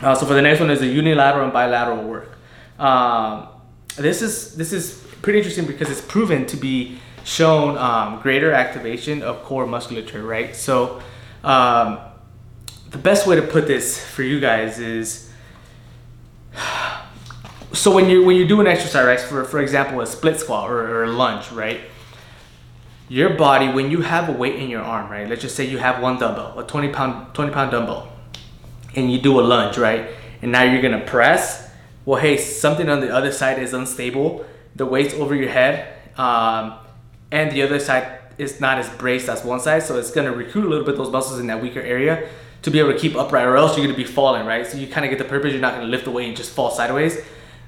Uh, 0.00 0.14
so 0.14 0.26
for 0.26 0.34
the 0.34 0.42
next 0.42 0.60
one 0.60 0.70
is 0.70 0.80
the 0.80 0.86
unilateral 0.86 1.44
and 1.44 1.52
bilateral 1.52 2.04
work. 2.04 2.36
Um, 2.78 3.48
this 3.96 4.20
is 4.20 4.54
this 4.56 4.72
is 4.72 5.02
pretty 5.22 5.38
interesting 5.38 5.66
because 5.66 5.90
it's 5.90 6.02
proven 6.02 6.46
to 6.46 6.56
be 6.56 6.98
shown 7.24 7.76
um, 7.78 8.20
greater 8.20 8.52
activation 8.52 9.22
of 9.22 9.42
core 9.42 9.66
musculature, 9.66 10.22
right? 10.22 10.54
So 10.54 11.02
um, 11.42 11.98
the 12.90 12.98
best 12.98 13.26
way 13.26 13.36
to 13.36 13.42
put 13.42 13.66
this 13.66 14.04
for 14.04 14.22
you 14.22 14.38
guys 14.38 14.78
is 14.78 15.30
so 17.72 17.94
when 17.94 18.10
you 18.10 18.24
when 18.24 18.36
you 18.36 18.46
do 18.46 18.60
an 18.60 18.66
exercise, 18.66 19.06
right? 19.06 19.20
For 19.20 19.44
for 19.44 19.60
example, 19.60 20.00
a 20.00 20.06
split 20.06 20.38
squat 20.40 20.70
or, 20.70 20.80
or 20.80 21.04
a 21.04 21.10
lunge, 21.10 21.50
right? 21.52 21.80
Your 23.08 23.30
body, 23.30 23.68
when 23.68 23.92
you 23.92 24.00
have 24.02 24.28
a 24.28 24.32
weight 24.32 24.56
in 24.56 24.68
your 24.68 24.82
arm, 24.82 25.10
right? 25.10 25.28
Let's 25.28 25.40
just 25.40 25.54
say 25.54 25.64
you 25.64 25.78
have 25.78 26.02
one 26.02 26.18
dumbbell, 26.18 26.58
a 26.58 26.66
20 26.66 26.88
pound 26.88 27.34
20 27.34 27.52
pound 27.52 27.70
dumbbell, 27.70 28.10
and 28.96 29.12
you 29.12 29.20
do 29.20 29.38
a 29.38 29.42
lunge, 29.42 29.78
right? 29.78 30.08
And 30.42 30.50
now 30.50 30.64
you're 30.64 30.82
gonna 30.82 31.04
press. 31.04 31.70
Well, 32.04 32.20
hey, 32.20 32.36
something 32.36 32.88
on 32.88 33.00
the 33.00 33.14
other 33.14 33.30
side 33.30 33.60
is 33.60 33.72
unstable. 33.72 34.44
The 34.74 34.86
weight's 34.86 35.14
over 35.14 35.36
your 35.36 35.50
head, 35.50 35.94
um, 36.18 36.74
and 37.30 37.52
the 37.52 37.62
other 37.62 37.78
side 37.78 38.18
is 38.38 38.60
not 38.60 38.78
as 38.78 38.88
braced 38.88 39.28
as 39.28 39.44
one 39.44 39.60
side, 39.60 39.84
so 39.84 39.96
it's 39.98 40.10
gonna 40.10 40.32
recruit 40.32 40.66
a 40.66 40.68
little 40.68 40.84
bit 40.84 40.96
those 40.96 41.10
muscles 41.10 41.38
in 41.38 41.46
that 41.46 41.62
weaker 41.62 41.80
area 41.80 42.28
to 42.62 42.72
be 42.72 42.80
able 42.80 42.92
to 42.92 42.98
keep 42.98 43.14
upright, 43.14 43.46
or 43.46 43.56
else 43.56 43.76
you're 43.76 43.86
gonna 43.86 43.96
be 43.96 44.02
falling, 44.02 44.44
right? 44.44 44.66
So 44.66 44.78
you 44.78 44.88
kind 44.88 45.06
of 45.06 45.10
get 45.10 45.18
the 45.18 45.24
purpose. 45.24 45.52
You're 45.52 45.62
not 45.62 45.74
gonna 45.74 45.86
lift 45.86 46.06
the 46.06 46.10
weight 46.10 46.26
and 46.26 46.36
just 46.36 46.50
fall 46.50 46.72
sideways. 46.72 47.20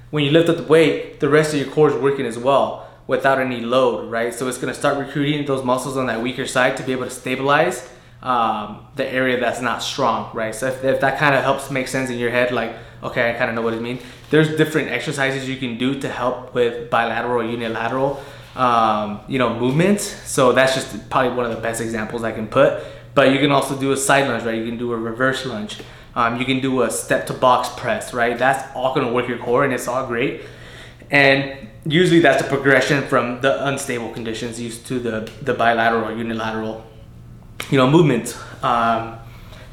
When 0.09 0.25
you 0.25 0.31
lift 0.31 0.49
up 0.49 0.57
the 0.57 0.63
weight, 0.63 1.21
the 1.21 1.29
rest 1.29 1.53
of 1.53 1.61
your 1.61 1.69
core 1.69 1.87
is 1.87 1.95
working 1.95 2.25
as 2.25 2.37
well 2.37 2.88
without 3.09 3.39
any 3.39 3.59
load, 3.59 4.07
right? 4.11 4.35
So 4.35 4.47
it's 4.47 4.59
gonna 4.59 4.75
start 4.75 4.99
recruiting 4.99 5.43
those 5.43 5.63
muscles 5.65 5.97
on 5.97 6.05
that 6.05 6.21
weaker 6.21 6.45
side 6.45 6.77
to 6.77 6.83
be 6.83 6.91
able 6.91 7.05
to 7.05 7.09
stabilize 7.09 7.89
um, 8.21 8.85
the 8.97 9.11
area 9.11 9.39
that's 9.39 9.61
not 9.61 9.81
strong, 9.81 10.29
right? 10.35 10.53
So 10.53 10.67
if, 10.67 10.83
if 10.83 11.01
that 11.01 11.17
kind 11.17 11.33
of 11.33 11.41
helps 11.43 11.71
make 11.71 11.87
sense 11.87 12.11
in 12.11 12.19
your 12.19 12.29
head, 12.29 12.51
like, 12.51 12.75
okay, 13.01 13.31
I 13.31 13.33
kind 13.33 13.49
of 13.49 13.55
know 13.55 13.63
what 13.63 13.73
it 13.73 13.81
means. 13.81 14.03
There's 14.29 14.55
different 14.55 14.89
exercises 14.89 15.49
you 15.49 15.57
can 15.57 15.79
do 15.79 15.99
to 16.01 16.07
help 16.07 16.53
with 16.53 16.91
bilateral 16.91 17.43
unilateral, 17.43 18.23
um, 18.55 19.21
you 19.27 19.39
know, 19.39 19.57
movements. 19.57 20.03
So 20.29 20.51
that's 20.51 20.75
just 20.75 21.09
probably 21.09 21.35
one 21.35 21.47
of 21.47 21.55
the 21.55 21.61
best 21.61 21.81
examples 21.81 22.23
I 22.23 22.31
can 22.31 22.47
put. 22.47 22.83
But 23.15 23.31
you 23.31 23.39
can 23.39 23.51
also 23.51 23.75
do 23.75 23.91
a 23.91 23.97
side 23.97 24.27
lunge, 24.27 24.43
right? 24.43 24.55
You 24.55 24.65
can 24.67 24.77
do 24.77 24.93
a 24.93 24.97
reverse 24.97 25.47
lunge. 25.47 25.79
Um, 26.13 26.39
you 26.39 26.45
can 26.45 26.59
do 26.59 26.83
a 26.83 26.91
step 26.91 27.25
to 27.27 27.33
box 27.33 27.69
press, 27.75 28.13
right? 28.13 28.37
That's 28.37 28.63
all 28.75 28.93
gonna 28.93 29.11
work 29.11 29.27
your 29.27 29.39
core 29.39 29.63
and 29.63 29.73
it's 29.73 29.87
all 29.87 30.05
great. 30.05 30.41
And 31.09 31.68
usually 31.85 32.19
that's 32.19 32.41
a 32.41 32.47
progression 32.47 33.03
from 33.07 33.41
the 33.41 33.67
unstable 33.67 34.09
conditions 34.09 34.59
used 34.59 34.85
to 34.87 34.99
the, 34.99 35.31
the 35.41 35.53
bilateral 35.53 36.05
or 36.05 36.13
unilateral, 36.13 36.85
you 37.69 37.77
know, 37.77 37.89
movement. 37.89 38.37
Um, 38.63 39.17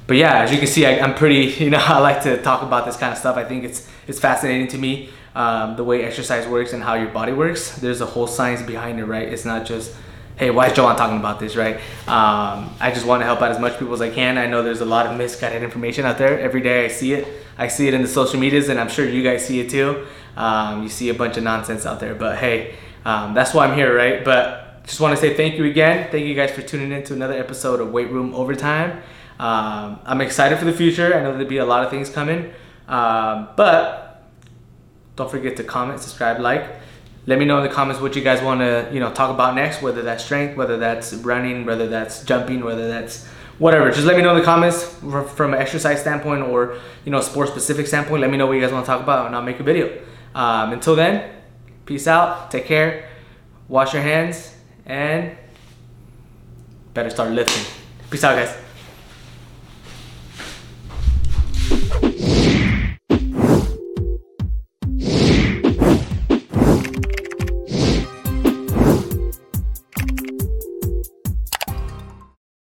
but 0.07 0.17
yeah, 0.17 0.43
as 0.43 0.53
you 0.53 0.59
can 0.59 0.69
see, 0.69 0.87
I, 0.87 0.93
am 0.93 1.15
pretty, 1.15 1.55
you 1.65 1.71
know, 1.71 1.79
I 1.81 1.99
like 1.99 2.23
to 2.23 2.41
talk 2.43 2.63
about 2.63 2.87
this 2.87 2.97
kind 2.97 3.13
of 3.13 3.19
stuff. 3.19 3.37
I 3.37 3.45
think 3.45 3.65
it's, 3.65 3.89
it's 4.07 4.21
fascinating 4.21 4.69
to 4.69 4.79
me, 4.79 5.11
um, 5.35 5.77
the 5.77 5.85
way 5.85 6.05
exercise 6.05 6.47
works 6.47 6.73
and 6.73 6.83
how 6.83 6.95
your 6.95 7.09
body 7.09 7.33
works. 7.33 7.77
There's 7.77 8.01
a 8.01 8.07
whole 8.07 8.27
science 8.27 8.63
behind 8.63 8.99
it, 9.01 9.05
right? 9.05 9.29
It's 9.29 9.45
not 9.45 9.67
just, 9.67 9.95
hey, 10.37 10.51
why 10.51 10.69
is 10.69 10.75
Jovan 10.75 10.97
talking 10.97 11.19
about 11.19 11.41
this, 11.41 11.57
right? 11.57 11.77
Um, 12.07 12.75
I 12.81 12.91
just 12.95 13.07
want 13.07 13.23
to 13.23 13.27
help 13.27 13.43
out 13.43 13.51
as 13.51 13.59
much 13.59 13.79
people 13.79 13.95
as 13.95 14.01
I 14.01 14.11
can. 14.11 14.39
I 14.39 14.47
know 14.47 14.63
there's 14.63 14.81
a 14.81 14.87
lot 14.87 15.07
of 15.07 15.17
misguided 15.17 15.63
information 15.63 16.05
out 16.05 16.19
there. 16.19 16.39
Every 16.39 16.61
day 16.61 16.85
I 16.85 16.89
see 16.89 17.15
it. 17.15 17.27
I 17.59 17.69
see 17.69 17.89
it 17.89 17.95
in 17.95 18.03
the 18.03 18.09
social 18.09 18.39
medias, 18.39 18.69
and 18.69 18.79
I'm 18.79 18.89
sure 18.89 19.09
you 19.09 19.23
guys 19.23 19.47
see 19.47 19.61
it 19.61 19.71
too. 19.71 20.07
Um, 20.37 20.83
you 20.83 20.89
see 20.89 21.09
a 21.09 21.15
bunch 21.15 21.37
of 21.37 21.45
nonsense 21.45 21.87
out 21.87 22.01
there, 22.01 22.15
but 22.15 22.39
hey, 22.39 22.75
um, 23.05 23.35
that's 23.35 23.55
why 23.55 23.67
I'm 23.67 23.75
here, 23.75 23.95
right? 23.97 24.25
But 24.25 24.85
just 24.85 25.01
want 25.01 25.15
to 25.15 25.21
say 25.21 25.35
thank 25.35 25.57
you 25.57 25.65
again. 25.65 26.11
Thank 26.11 26.27
you 26.27 26.35
guys 26.35 26.51
for 26.51 26.63
tuning 26.63 26.93
in 26.93 27.03
to 27.05 27.15
another 27.15 27.35
episode 27.35 27.81
of 27.81 27.91
Weight 27.91 28.11
Room 28.11 28.35
Overtime. 28.35 29.03
Um, 29.39 30.01
I'm 30.05 30.21
excited 30.21 30.59
for 30.59 30.65
the 30.65 30.73
future. 30.73 31.15
I 31.15 31.23
know 31.23 31.33
there'll 31.33 31.49
be 31.49 31.59
a 31.59 31.67
lot 31.67 31.85
of 31.85 31.91
things 31.91 32.11
coming, 32.11 32.53
um, 32.89 33.49
but 33.57 34.25
don't 35.17 35.31
forget 35.31 35.57
to 35.57 35.65
comment, 35.65 36.01
subscribe, 36.01 36.41
like 36.41 36.67
let 37.27 37.39
me 37.39 37.45
know 37.45 37.59
in 37.59 37.65
the 37.65 37.75
comments 37.75 38.01
what 38.01 38.15
you 38.15 38.23
guys 38.23 38.41
want 38.41 38.61
to 38.61 38.89
you 38.93 39.01
know 39.01 39.13
talk 39.13 39.31
about 39.31 39.55
next 39.55 39.83
whether 39.83 40.03
that's 40.03 40.25
strength 40.25 40.57
whether 40.57 40.77
that's 40.77 41.13
running 41.15 41.67
whether 41.67 41.89
that's 41.89 42.25
jumping 42.25 42.65
whether 42.65 42.89
that's 42.89 43.27
whatever 43.59 43.91
just 43.91 44.07
let 44.07 44.17
me 44.17 44.23
know 44.23 44.31
in 44.31 44.39
the 44.39 44.45
comments 44.45 44.85
from 44.85 45.55
an 45.55 45.61
exercise 45.61 46.01
standpoint 46.01 46.43
or 46.43 46.79
you 47.05 47.11
know 47.11 47.21
sport 47.21 47.49
specific 47.49 47.87
standpoint 47.87 48.21
let 48.21 48.31
me 48.31 48.37
know 48.37 48.47
what 48.47 48.53
you 48.53 48.61
guys 48.61 48.73
want 48.73 48.85
to 48.85 48.91
talk 48.91 49.03
about 49.03 49.27
and 49.27 49.35
i'll 49.35 49.43
make 49.43 49.61
a 49.61 49.63
video 49.63 49.91
um, 50.37 50.73
until 50.73 50.95
then 50.95 51.33
peace 51.87 52.07
out 52.07 52.51
take 52.51 52.67
care 52.67 53.09
wash 53.69 53.93
your 53.93 54.03
hands 54.03 54.55
and 54.85 55.37
better 56.95 57.11
start 57.11 57.33
lifting. 57.33 57.65
Peace 58.11 58.25
out 58.25 58.37
guys 58.37 58.66